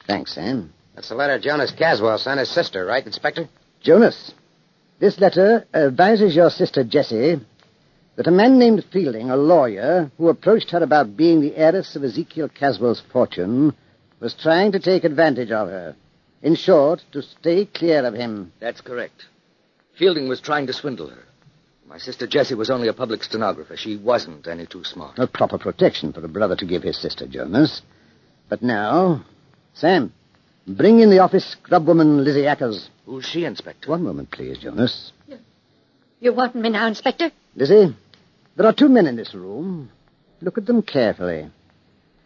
Thanks, 0.07 0.35
Sam. 0.35 0.72
That's 0.94 1.09
the 1.09 1.16
letter 1.16 1.40
Jonas 1.40 1.72
Caswell 1.72 2.18
sent 2.18 2.38
his 2.38 2.50
sister, 2.50 2.85
right, 2.87 3.05
Inspector? 3.05 3.48
Jonas, 3.83 4.33
this 4.98 5.18
letter 5.18 5.66
advises 5.74 6.35
your 6.35 6.50
sister 6.50 6.85
Jessie 6.85 7.40
that 8.16 8.26
a 8.26 8.30
man 8.30 8.59
named 8.59 8.85
Fielding, 8.92 9.30
a 9.30 9.37
lawyer, 9.37 10.11
who 10.18 10.28
approached 10.28 10.70
her 10.70 10.83
about 10.83 11.16
being 11.16 11.40
the 11.40 11.57
heiress 11.57 11.96
of 11.96 12.04
Ezekiel 12.04 12.48
Caswell's 12.48 13.02
fortune, 13.12 13.74
was 14.20 14.35
trying 14.35 14.72
to 14.72 14.78
take 14.78 15.04
advantage 15.04 15.50
of 15.50 15.68
her. 15.68 15.96
In 16.42 16.54
short, 16.54 17.02
to 17.12 17.22
stay 17.22 17.64
clear 17.66 18.04
of 18.07 18.14
him. 18.14 18.52
That's 18.61 18.80
correct. 18.80 19.26
Fielding 19.98 20.28
was 20.28 20.40
trying 20.40 20.66
to 20.68 20.72
swindle 20.72 21.09
her. 21.09 21.24
My 21.87 21.98
sister 21.98 22.26
Jessie 22.26 22.54
was 22.54 22.70
only 22.70 22.88
a 22.88 22.92
public 22.92 23.22
stenographer. 23.22 23.76
She 23.76 23.96
wasn't 23.96 24.46
any 24.46 24.66
too 24.66 24.85
smart. 24.85 25.18
A 25.18 25.26
proper 25.26 25.59
protection 25.59 26.12
for 26.12 26.24
a 26.24 26.28
brother 26.28 26.57
to 26.57 26.66
give 26.66 26.83
his 26.83 27.00
sister, 27.00 27.26
Jonas. 27.26 27.83
But 28.48 28.62
now, 28.62 29.24
Sam, 29.74 30.12
bring 30.66 31.00
in 31.00 31.11
the 31.11 31.18
office 31.18 31.57
scrubwoman 31.57 32.24
Lizzie 32.24 32.42
Ackers. 32.42 32.88
Who's 33.07 33.24
she, 33.27 33.44
Inspector? 33.44 33.88
One 33.88 34.03
moment, 34.03 34.31
please, 34.31 34.59
Jonas. 34.59 35.12
You 36.20 36.33
want 36.33 36.55
me 36.55 36.70
now, 36.70 36.87
Inspector? 36.87 37.31
Lizzie, 37.55 37.94
there 38.57 38.66
are 38.66 38.72
two 38.72 38.88
men 38.88 39.07
in 39.07 39.16
this 39.16 39.35
room. 39.35 39.90
Look 40.40 40.59
at 40.59 40.66
them 40.66 40.83
carefully. 40.83 41.50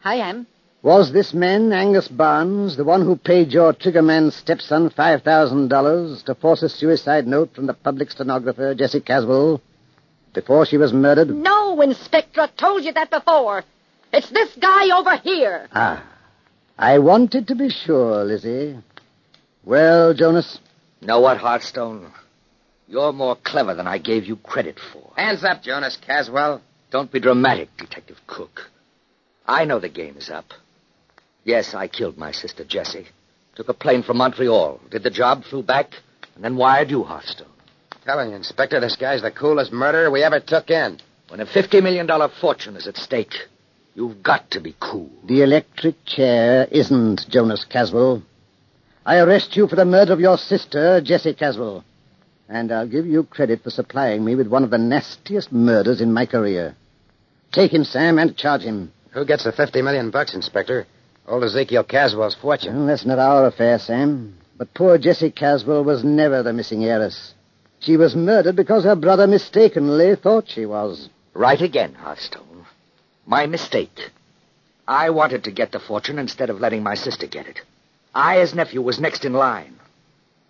I 0.04 0.16
am. 0.16 0.46
Was 0.82 1.12
this 1.12 1.34
man, 1.34 1.72
Angus 1.72 2.06
Barnes, 2.06 2.76
the 2.76 2.84
one 2.84 3.04
who 3.04 3.16
paid 3.16 3.52
your 3.52 3.72
triggerman's 3.72 4.36
stepson 4.36 4.90
$5,000 4.90 6.24
to 6.24 6.34
force 6.36 6.62
a 6.62 6.68
suicide 6.68 7.26
note 7.26 7.54
from 7.54 7.66
the 7.66 7.74
public 7.74 8.10
stenographer, 8.12 8.74
Jessie 8.76 9.00
Caswell, 9.00 9.60
before 10.32 10.66
she 10.66 10.76
was 10.76 10.92
murdered? 10.92 11.30
No, 11.30 11.80
Inspector. 11.80 12.40
I 12.40 12.46
told 12.56 12.84
you 12.84 12.92
that 12.92 13.10
before. 13.10 13.64
It's 14.12 14.30
this 14.30 14.54
guy 14.60 14.96
over 14.96 15.16
here. 15.16 15.68
Ah. 15.72 16.04
I 16.78 17.00
wanted 17.00 17.48
to 17.48 17.56
be 17.56 17.70
sure, 17.70 18.24
Lizzie. 18.24 18.78
Well, 19.64 20.14
Jonas? 20.14 20.60
Know 21.02 21.18
what, 21.20 21.38
Hearthstone? 21.38 22.12
You're 22.86 23.12
more 23.12 23.36
clever 23.36 23.74
than 23.74 23.88
I 23.88 23.98
gave 23.98 24.26
you 24.26 24.36
credit 24.36 24.78
for. 24.92 25.12
Hands 25.16 25.42
up, 25.42 25.62
Jonas 25.62 25.98
Caswell. 26.06 26.62
Don't 26.92 27.10
be 27.10 27.18
dramatic, 27.18 27.68
Detective 27.76 28.18
Cook. 28.28 28.70
I 29.44 29.64
know 29.64 29.80
the 29.80 29.88
game 29.88 30.16
is 30.16 30.30
up. 30.30 30.46
Yes, 31.42 31.74
I 31.74 31.88
killed 31.88 32.16
my 32.16 32.30
sister, 32.30 32.64
Jessie. 32.64 33.08
Took 33.56 33.68
a 33.68 33.74
plane 33.74 34.04
from 34.04 34.18
Montreal, 34.18 34.80
did 34.88 35.02
the 35.02 35.10
job, 35.10 35.42
flew 35.44 35.64
back, 35.64 35.90
and 36.36 36.44
then 36.44 36.56
wired 36.56 36.90
you, 36.90 37.02
Hearthstone. 37.02 37.48
Telling 38.04 38.30
you, 38.30 38.36
Inspector, 38.36 38.78
this 38.78 38.96
guy's 38.96 39.22
the 39.22 39.32
coolest 39.32 39.72
murderer 39.72 40.10
we 40.12 40.22
ever 40.22 40.38
took 40.38 40.70
in. 40.70 41.00
When 41.28 41.40
a 41.40 41.46
$50 41.46 41.82
million 41.82 42.08
fortune 42.40 42.76
is 42.76 42.86
at 42.86 42.96
stake, 42.96 43.34
you've 43.98 44.22
got 44.22 44.48
to 44.52 44.60
be 44.60 44.76
cool. 44.78 45.10
The 45.24 45.42
electric 45.42 46.04
chair 46.04 46.68
isn't 46.70 47.28
Jonas 47.28 47.66
Caswell. 47.68 48.22
I 49.04 49.18
arrest 49.18 49.56
you 49.56 49.66
for 49.66 49.74
the 49.74 49.84
murder 49.84 50.12
of 50.12 50.20
your 50.20 50.38
sister, 50.38 51.00
Jessie 51.00 51.34
Caswell. 51.34 51.84
And 52.48 52.70
I'll 52.70 52.86
give 52.86 53.06
you 53.06 53.24
credit 53.24 53.64
for 53.64 53.70
supplying 53.70 54.24
me 54.24 54.36
with 54.36 54.46
one 54.46 54.62
of 54.62 54.70
the 54.70 54.78
nastiest 54.78 55.50
murders 55.50 56.00
in 56.00 56.12
my 56.12 56.26
career. 56.26 56.76
Take 57.50 57.72
him, 57.72 57.82
Sam, 57.82 58.18
and 58.18 58.36
charge 58.36 58.62
him. 58.62 58.92
Who 59.10 59.24
gets 59.24 59.42
the 59.42 59.52
50 59.52 59.82
million 59.82 60.12
bucks, 60.12 60.32
Inspector? 60.32 60.86
Old 61.26 61.42
Ezekiel 61.42 61.82
Caswell's 61.82 62.36
fortune. 62.36 62.76
Well, 62.76 62.86
that's 62.86 63.04
not 63.04 63.18
our 63.18 63.46
affair, 63.46 63.80
Sam. 63.80 64.38
But 64.56 64.74
poor 64.74 64.98
Jessie 64.98 65.32
Caswell 65.32 65.82
was 65.82 66.04
never 66.04 66.44
the 66.44 66.52
missing 66.52 66.84
heiress. 66.84 67.34
She 67.80 67.96
was 67.96 68.14
murdered 68.14 68.54
because 68.54 68.84
her 68.84 68.96
brother 68.96 69.26
mistakenly 69.26 70.14
thought 70.14 70.48
she 70.48 70.66
was. 70.66 71.08
Right 71.34 71.60
again, 71.60 71.94
Hearthstone. 71.94 72.47
My 73.28 73.44
mistake. 73.44 74.10
I 74.88 75.10
wanted 75.10 75.44
to 75.44 75.50
get 75.50 75.70
the 75.70 75.78
fortune 75.78 76.18
instead 76.18 76.48
of 76.48 76.60
letting 76.60 76.82
my 76.82 76.94
sister 76.94 77.26
get 77.26 77.46
it. 77.46 77.60
I, 78.14 78.38
as 78.40 78.54
nephew, 78.54 78.80
was 78.80 78.98
next 78.98 79.26
in 79.26 79.34
line. 79.34 79.78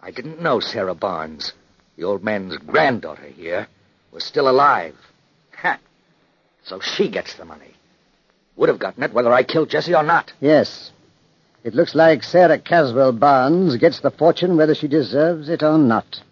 I 0.01 0.13
didn't 0.13 0.41
know 0.41 0.61
Sarah 0.61 0.95
Barnes, 0.95 1.55
the 1.97 2.05
old 2.05 2.23
man's 2.23 2.57
granddaughter 2.59 3.27
here, 3.27 3.67
was 4.13 4.23
still 4.23 4.49
alive. 4.49 4.95
Ha! 5.57 5.81
So 6.63 6.79
she 6.79 7.09
gets 7.09 7.35
the 7.35 7.45
money. 7.45 7.75
Would 8.55 8.69
have 8.69 8.79
gotten 8.79 9.03
it 9.03 9.13
whether 9.13 9.33
I 9.33 9.43
killed 9.43 9.71
Jesse 9.71 9.97
or 9.97 10.05
not. 10.05 10.33
Yes. 10.39 10.93
It 11.65 11.75
looks 11.75 11.97
like 11.97 12.23
Sarah 12.23 12.61
Caswell 12.61 13.11
Barnes 13.11 13.75
gets 13.75 13.99
the 13.99 14.13
fortune 14.13 14.57
whether 14.57 14.77
she 14.77 14.87
deserves 14.87 15.49
it 15.49 15.65
or 15.65 15.79
not. 15.79 16.23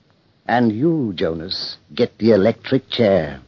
And 0.46 0.70
you, 0.70 1.12
Jonas, 1.12 1.76
get 1.92 2.16
the 2.18 2.30
electric 2.30 2.88
chair. 2.88 3.40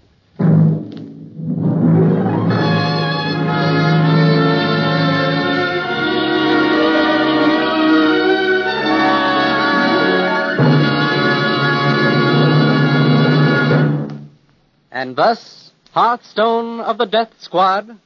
And 15.08 15.16
thus, 15.16 15.70
Hearthstone 15.92 16.80
of 16.80 16.98
the 16.98 17.06
Death 17.06 17.30
Squad 17.38 17.98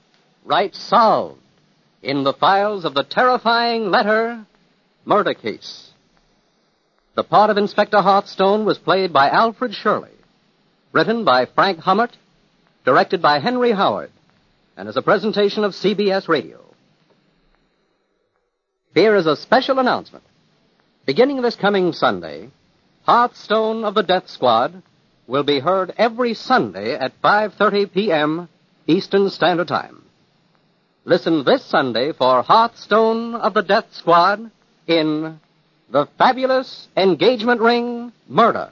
writes 0.44 0.78
solved 0.78 1.40
in 2.00 2.22
the 2.22 2.32
files 2.32 2.84
of 2.84 2.94
the 2.94 3.02
terrifying 3.02 3.90
letter 3.90 4.46
murder 5.04 5.34
case. 5.34 5.90
The 7.16 7.24
part 7.24 7.50
of 7.50 7.58
Inspector 7.58 8.00
Hearthstone 8.00 8.64
was 8.64 8.78
played 8.78 9.12
by 9.12 9.30
Alfred 9.30 9.74
Shirley, 9.74 10.14
written 10.92 11.24
by 11.24 11.46
Frank 11.46 11.80
Hummert, 11.80 12.16
directed 12.84 13.20
by 13.20 13.40
Henry 13.40 13.72
Howard, 13.72 14.12
and 14.76 14.88
is 14.88 14.96
a 14.96 15.02
presentation 15.02 15.64
of 15.64 15.72
CBS 15.72 16.28
Radio. 16.28 16.60
Here 18.94 19.16
is 19.16 19.26
a 19.26 19.34
special 19.34 19.80
announcement. 19.80 20.22
Beginning 21.04 21.42
this 21.42 21.56
coming 21.56 21.94
Sunday, 21.94 22.50
Hearthstone 23.02 23.82
of 23.82 23.94
the 23.94 24.04
Death 24.04 24.30
Squad 24.30 24.84
will 25.26 25.44
be 25.44 25.60
heard 25.60 25.94
every 25.96 26.34
Sunday 26.34 26.94
at 26.94 27.20
5:30 27.22 27.92
p.m. 27.92 28.48
Eastern 28.86 29.30
Standard 29.30 29.68
Time. 29.68 30.02
Listen 31.04 31.44
this 31.44 31.64
Sunday 31.64 32.12
for 32.12 32.42
Hearthstone 32.42 33.34
of 33.34 33.54
the 33.54 33.62
Death 33.62 33.86
Squad 33.92 34.50
in 34.86 35.40
The 35.90 36.06
Fabulous 36.18 36.88
Engagement 36.96 37.60
Ring 37.60 38.12
Murder. 38.28 38.70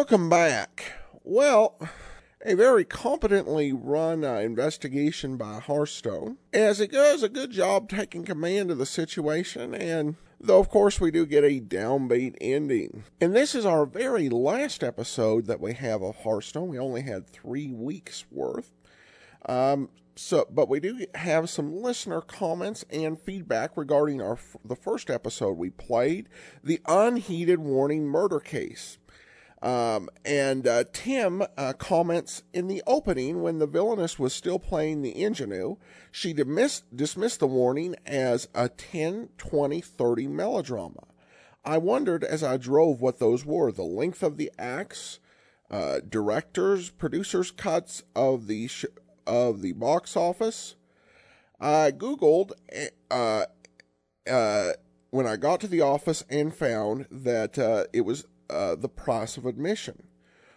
Welcome 0.00 0.30
back. 0.30 0.94
Well, 1.24 1.78
a 2.42 2.54
very 2.54 2.86
competently 2.86 3.70
run 3.70 4.24
uh, 4.24 4.36
investigation 4.36 5.36
by 5.36 5.60
Hearthstone, 5.60 6.38
as 6.54 6.80
it 6.80 6.90
does 6.90 7.22
a 7.22 7.28
good 7.28 7.50
job 7.50 7.90
taking 7.90 8.24
command 8.24 8.70
of 8.70 8.78
the 8.78 8.86
situation, 8.86 9.74
and 9.74 10.16
though 10.40 10.58
of 10.58 10.70
course 10.70 11.02
we 11.02 11.10
do 11.10 11.26
get 11.26 11.44
a 11.44 11.60
downbeat 11.60 12.34
ending. 12.40 13.04
And 13.20 13.36
this 13.36 13.54
is 13.54 13.66
our 13.66 13.84
very 13.84 14.30
last 14.30 14.82
episode 14.82 15.44
that 15.48 15.60
we 15.60 15.74
have 15.74 16.00
of 16.00 16.16
Hearthstone. 16.16 16.68
We 16.68 16.78
only 16.78 17.02
had 17.02 17.28
three 17.28 17.70
weeks 17.70 18.24
worth. 18.30 18.72
Um, 19.44 19.90
so, 20.16 20.46
but 20.50 20.68
we 20.68 20.80
do 20.80 21.06
have 21.14 21.50
some 21.50 21.74
listener 21.74 22.20
comments 22.22 22.86
and 22.90 23.20
feedback 23.20 23.76
regarding 23.76 24.20
our 24.20 24.38
the 24.64 24.76
first 24.76 25.10
episode 25.10 25.58
we 25.58 25.68
played, 25.68 26.30
the 26.64 26.80
unheeded 26.86 27.58
warning 27.58 28.06
murder 28.06 28.40
case. 28.40 28.98
Um, 29.62 30.08
and 30.24 30.66
uh, 30.66 30.84
Tim 30.92 31.42
uh, 31.56 31.74
comments 31.74 32.42
in 32.54 32.66
the 32.66 32.82
opening 32.86 33.42
when 33.42 33.58
the 33.58 33.66
villainess 33.66 34.18
was 34.18 34.32
still 34.32 34.58
playing 34.58 35.02
the 35.02 35.22
ingenue, 35.22 35.76
she 36.10 36.32
dismissed, 36.32 36.96
dismissed 36.96 37.40
the 37.40 37.46
warning 37.46 37.94
as 38.06 38.48
a 38.54 38.70
10, 38.70 39.30
20, 39.36 39.80
30 39.82 40.26
melodrama. 40.28 41.02
I 41.62 41.76
wondered 41.76 42.24
as 42.24 42.42
I 42.42 42.56
drove 42.56 43.02
what 43.02 43.18
those 43.18 43.44
were 43.44 43.70
the 43.70 43.82
length 43.82 44.22
of 44.22 44.38
the 44.38 44.50
acts, 44.58 45.18
uh, 45.70 46.00
directors, 46.08 46.88
producers' 46.88 47.50
cuts 47.50 48.02
of 48.16 48.46
the 48.46 48.66
sh- 48.66 48.86
of 49.26 49.60
the 49.60 49.72
box 49.72 50.16
office. 50.16 50.76
I 51.60 51.92
Googled 51.92 52.52
uh, 53.10 53.44
uh, 54.28 54.72
when 55.10 55.26
I 55.26 55.36
got 55.36 55.60
to 55.60 55.68
the 55.68 55.82
office 55.82 56.24
and 56.30 56.54
found 56.54 57.06
that 57.10 57.58
uh, 57.58 57.84
it 57.92 58.02
was 58.02 58.24
uh, 58.50 58.74
the 58.76 58.88
price 58.88 59.36
of 59.36 59.46
admission. 59.46 60.04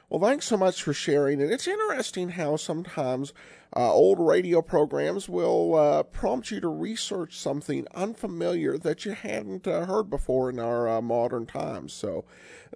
Well, 0.09 0.21
thanks 0.21 0.45
so 0.45 0.57
much 0.57 0.83
for 0.83 0.93
sharing. 0.93 1.41
And 1.41 1.51
it's 1.51 1.67
interesting 1.67 2.29
how 2.29 2.55
sometimes 2.55 3.33
uh, 3.75 3.91
old 3.91 4.19
radio 4.19 4.61
programs 4.61 5.27
will 5.27 5.73
uh, 5.73 6.03
prompt 6.03 6.51
you 6.51 6.59
to 6.61 6.67
research 6.67 7.35
something 7.35 7.87
unfamiliar 7.95 8.77
that 8.77 9.05
you 9.05 9.13
hadn't 9.13 9.67
uh, 9.67 9.85
heard 9.85 10.11
before 10.11 10.51
in 10.51 10.59
our 10.59 10.87
uh, 10.87 11.01
modern 11.01 11.47
times. 11.47 11.93
So, 11.93 12.25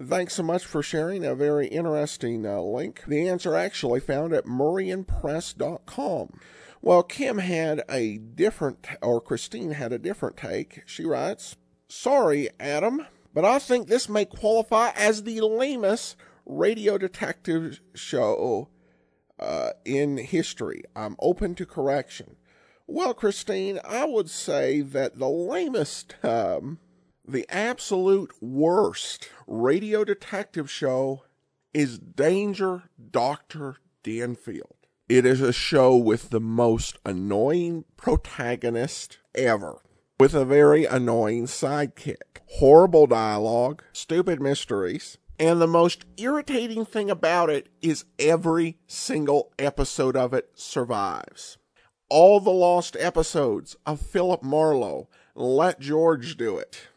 thanks 0.02 0.34
so 0.34 0.42
much 0.42 0.66
for 0.66 0.82
sharing 0.82 1.24
a 1.24 1.36
very 1.36 1.68
interesting 1.68 2.44
uh, 2.44 2.60
link. 2.62 3.04
The 3.08 3.30
answer 3.30 3.56
actually 3.56 4.00
found 4.00 4.34
at 4.34 4.46
murrayandpress.com. 4.46 6.40
Well, 6.82 7.04
Kim 7.04 7.38
had 7.38 7.84
a 7.88 8.18
different, 8.18 8.88
or 9.04 9.22
Christine 9.22 9.72
had 9.72 9.94
a 9.94 10.00
different 10.00 10.38
take. 10.38 10.82
She 10.88 11.06
writes, 11.06 11.56
Sorry, 11.88 12.50
Adam 12.60 13.06
but 13.38 13.46
I 13.46 13.60
think 13.60 13.88
this 13.88 14.10
may 14.10 14.26
qualify 14.26 14.90
as 14.96 15.22
the 15.22 15.42
lamest 15.42 16.16
radio 16.44 16.98
detective 16.98 17.82
show 17.94 18.70
uh, 19.40 19.74
in 19.86 20.18
history. 20.18 20.82
I'm 20.96 21.16
open 21.20 21.54
to 21.54 21.66
correction. 21.68 22.38
Well, 22.88 23.14
Christine, 23.14 23.80
I 23.86 24.06
would 24.06 24.32
say 24.32 24.82
that 24.82 25.20
the 25.20 25.30
lamest, 25.30 26.16
um, 26.26 26.80
the 27.28 27.46
absolute 27.48 28.32
worst 28.42 29.30
radio 29.46 30.04
detective 30.04 30.72
show 30.72 31.22
is 31.76 32.00
Danger 32.00 32.90
Dr. 33.12 33.76
Danfield. 34.02 34.78
It 35.08 35.28
is 35.28 35.42
a 35.42 35.54
show 35.54 35.96
with 35.96 36.32
the 36.32 36.42
most 36.42 36.98
annoying 37.06 37.86
protagonist 37.98 39.20
ever 39.36 39.84
with 40.20 40.34
a 40.34 40.46
very 40.46 40.86
annoying 40.86 41.46
sidekick. 41.46 42.42
Horrible 42.60 43.08
dialogue, 43.08 43.84
stupid 43.94 44.42
mysteries, 44.42 45.18
and 45.40 45.62
the 45.62 45.68
most 45.68 46.06
irritating 46.18 46.86
thing 46.86 47.12
about 47.12 47.50
it 47.50 47.70
is 47.82 48.06
every 48.18 48.78
single 48.88 49.52
episode 49.60 50.16
of 50.16 50.34
it 50.34 50.50
survives. 50.56 51.58
All 52.10 52.40
the 52.40 52.50
lost 52.50 52.98
episodes 53.00 53.76
of 53.86 54.02
Philip 54.02 54.42
Marlowe, 54.42 55.10
Let 55.36 55.80
George 55.80 56.38
Do 56.38 56.58
It, 56.58 56.88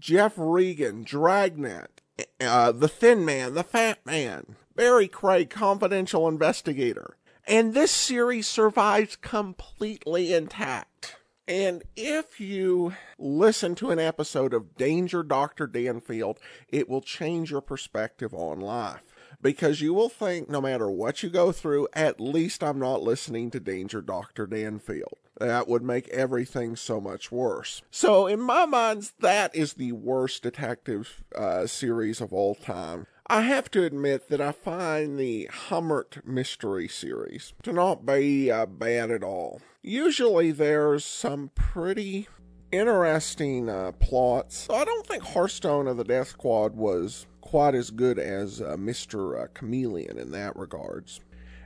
Jeff 0.00 0.32
Regan, 0.36 1.04
Dragnet, 1.04 2.00
uh, 2.40 2.72
The 2.72 2.88
Thin 2.88 3.24
Man, 3.24 3.54
The 3.54 3.62
Fat 3.62 4.04
Man, 4.04 4.56
Barry 4.74 5.06
Craig, 5.06 5.50
Confidential 5.50 6.26
Investigator. 6.26 7.16
And 7.46 7.74
this 7.74 7.90
series 7.90 8.46
survives 8.46 9.16
completely 9.16 10.34
intact. 10.34 11.17
And 11.48 11.82
if 11.96 12.40
you 12.40 12.92
listen 13.18 13.74
to 13.76 13.90
an 13.90 13.98
episode 13.98 14.52
of 14.52 14.76
Danger 14.76 15.22
Dr. 15.22 15.66
Danfield, 15.66 16.38
it 16.68 16.90
will 16.90 17.00
change 17.00 17.50
your 17.50 17.62
perspective 17.62 18.34
on 18.34 18.60
life. 18.60 19.00
because 19.40 19.80
you 19.80 19.94
will 19.94 20.08
think 20.08 20.48
no 20.48 20.60
matter 20.60 20.90
what 20.90 21.22
you 21.22 21.30
go 21.30 21.52
through, 21.52 21.86
at 21.92 22.20
least 22.20 22.62
I'm 22.64 22.78
not 22.78 23.02
listening 23.02 23.50
to 23.52 23.60
Danger 23.60 24.00
Dr. 24.02 24.46
Danfield. 24.46 25.16
That 25.38 25.68
would 25.68 25.82
make 25.82 26.08
everything 26.08 26.74
so 26.74 27.00
much 27.00 27.30
worse. 27.30 27.82
So, 27.90 28.26
in 28.26 28.40
my 28.40 28.66
mind, 28.66 29.12
that 29.20 29.54
is 29.54 29.74
the 29.74 29.92
worst 29.92 30.42
detective 30.42 31.22
uh, 31.36 31.66
series 31.68 32.20
of 32.20 32.32
all 32.32 32.56
time. 32.56 33.06
I 33.30 33.42
have 33.42 33.70
to 33.72 33.84
admit 33.84 34.30
that 34.30 34.40
I 34.40 34.52
find 34.52 35.18
the 35.18 35.50
Hummert 35.52 36.26
mystery 36.26 36.88
series 36.88 37.52
to 37.62 37.74
not 37.74 38.06
be 38.06 38.50
uh, 38.50 38.64
bad 38.64 39.10
at 39.10 39.22
all. 39.22 39.60
Usually 39.82 40.50
there's 40.50 41.04
some 41.04 41.50
pretty 41.54 42.26
interesting 42.72 43.68
uh, 43.68 43.92
plots. 43.92 44.66
I 44.70 44.82
don't 44.86 45.06
think 45.06 45.22
Hearthstone 45.22 45.86
of 45.88 45.98
the 45.98 46.04
Death 46.04 46.28
Squad 46.28 46.74
was 46.74 47.26
quite 47.42 47.74
as 47.74 47.90
good 47.90 48.18
as 48.18 48.62
uh, 48.62 48.76
Mr. 48.78 49.42
Uh, 49.42 49.48
Chameleon 49.52 50.18
in 50.18 50.30
that 50.30 50.56
regards. 50.56 51.20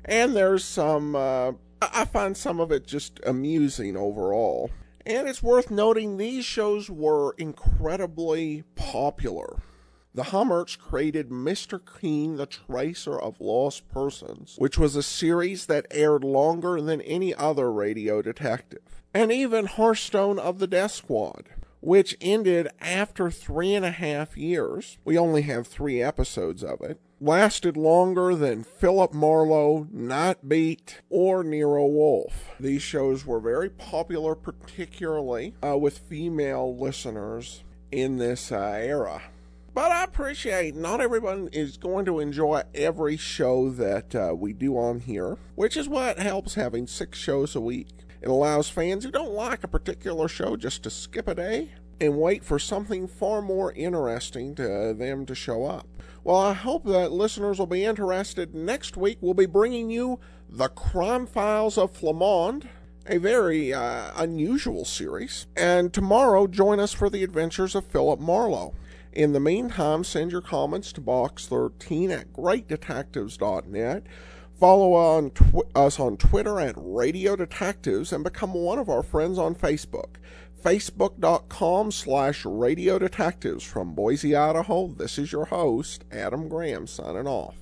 And 0.05 0.35
there's 0.35 0.65
some, 0.65 1.15
uh, 1.15 1.53
I 1.81 2.07
find 2.07 2.37
some 2.37 2.59
of 2.59 2.73
it 2.73 2.89
just 2.89 3.21
amusing 3.25 3.97
overall. 3.97 4.73
And 5.07 5.29
it's 5.29 5.45
worth 5.45 5.71
noting 5.71 6.17
these 6.17 6.45
shows 6.45 6.91
were 6.91 7.37
incredibly 7.39 8.65
popular. 8.75 9.61
The 10.15 10.25
Hummerts 10.25 10.79
created 10.79 11.31
Mr. 11.31 11.81
Keen, 11.81 12.37
the 12.37 12.45
Tracer 12.45 13.19
of 13.19 13.41
Lost 13.41 13.89
Persons, 13.89 14.57
which 14.59 14.77
was 14.77 14.95
a 14.95 15.03
series 15.03 15.65
that 15.67 15.87
aired 15.91 16.23
longer 16.23 16.83
than 16.83 17.01
any 17.01 17.35
other 17.35 17.73
radio 17.73 18.21
detective. 18.21 19.03
And 19.15 19.33
even 19.33 19.65
Hearthstone 19.65 20.39
of 20.39 20.59
the 20.59 20.67
Death 20.67 20.91
Squad, 20.91 21.49
which 21.81 22.15
ended 22.21 22.69
after 22.79 23.31
three 23.31 23.75
and 23.75 23.87
a 23.87 23.91
half 23.91 24.37
years. 24.37 24.99
We 25.03 25.17
only 25.17 25.43
have 25.43 25.67
three 25.67 26.03
episodes 26.03 26.63
of 26.63 26.83
it. 26.83 27.01
Lasted 27.19 27.79
longer 27.79 28.35
than 28.35 28.65
Philip 28.65 29.15
Marlowe, 29.15 29.89
Nightbeat, 29.95 30.97
or 31.09 31.43
Nero 31.43 31.87
Wolfe. 31.87 32.51
These 32.61 32.83
shows 32.83 33.25
were 33.25 33.41
very 33.41 33.71
popular, 33.71 34.35
particularly 34.35 35.55
uh, 35.65 35.79
with 35.79 35.99
female 35.99 36.77
listeners 36.77 37.65
in 37.91 38.19
this 38.19 38.53
uh, 38.53 38.79
era. 38.79 39.23
But 39.75 39.91
I 39.91 40.05
appreciate 40.05 40.77
not 40.77 41.01
everyone 41.01 41.49
is 41.51 41.79
going 41.79 42.05
to 42.05 42.21
enjoy 42.21 42.63
every 42.75 43.17
show 43.17 43.71
that 43.71 44.15
uh, 44.15 44.35
we 44.37 44.53
do 44.53 44.77
on 44.77 45.01
here, 45.01 45.39
which 45.55 45.79
is 45.79 45.89
what 45.89 46.19
helps 46.19 46.55
having 46.55 46.87
six 46.87 47.19
shows 47.19 47.57
a 47.57 47.61
week. 47.61 47.89
It 48.21 48.29
allows 48.29 48.69
fans 48.69 49.05
who 49.05 49.11
don't 49.11 49.33
like 49.33 49.65
a 49.65 49.69
particular 49.69 50.29
show 50.29 50.57
just 50.57 50.83
to 50.83 50.91
skip 50.91 51.27
a 51.27 51.35
day 51.35 51.73
and 51.99 52.19
wait 52.19 52.45
for 52.45 52.59
something 52.59 53.09
far 53.09 53.41
more 53.41 53.73
interesting 53.73 54.55
to 54.57 54.93
them 54.93 55.25
to 55.25 55.35
show 55.35 55.65
up. 55.65 55.89
Well, 56.23 56.37
I 56.37 56.53
hope 56.53 56.85
that 56.85 57.11
listeners 57.11 57.59
will 57.59 57.67
be 57.67 57.85
interested. 57.85 58.55
Next 58.55 58.99
week, 58.99 59.19
we'll 59.23 59.33
be 59.33 59.47
bringing 59.47 59.91
you 59.91 60.21
The 60.51 60.69
Crime 60.69 61.27
Files 61.27 61.79
of 61.79 61.93
Flamond, 61.93 62.69
a 63.07 63.17
very 63.17 63.73
uh, 63.73 64.11
unusual 64.17 64.85
series. 64.85 65.47
And 65.57 65.93
tomorrow, 65.93 66.47
join 66.47 66.79
us 66.79 66.93
for 66.93 67.09
the 67.09 67.25
adventures 67.25 67.75
of 67.75 67.87
Philip 67.87 68.21
Marlowe. 68.21 68.75
In 69.13 69.33
the 69.33 69.41
meantime, 69.41 70.05
send 70.05 70.33
your 70.33 70.41
comments 70.41 70.93
to 70.95 71.01
box13 71.01 72.11
at 72.11 72.33
greatdetectives.net. 72.33 74.05
Follow 74.59 74.93
on 74.95 75.31
tw- 75.31 75.77
us 75.77 76.01
on 76.01 76.17
Twitter 76.17 76.59
at 76.59 76.75
Radio 76.79 77.37
Detectives 77.37 78.13
and 78.13 78.25
become 78.25 78.55
one 78.55 78.79
of 78.79 78.89
our 78.89 79.03
friends 79.03 79.39
on 79.39 79.55
Facebook. 79.55 80.17
Facebook.com 80.63 81.91
slash 81.91 82.47
Radio 82.47 82.99
Detectives. 82.99 83.65
From 83.65 83.95
Boise, 83.95 84.35
Idaho, 84.35 84.87
this 84.89 85.19
is 85.19 85.33
your 85.33 85.47
host, 85.47 86.05
Adam 86.11 86.49
Graham, 86.49 86.87
signing 86.87 87.27
off. 87.27 87.62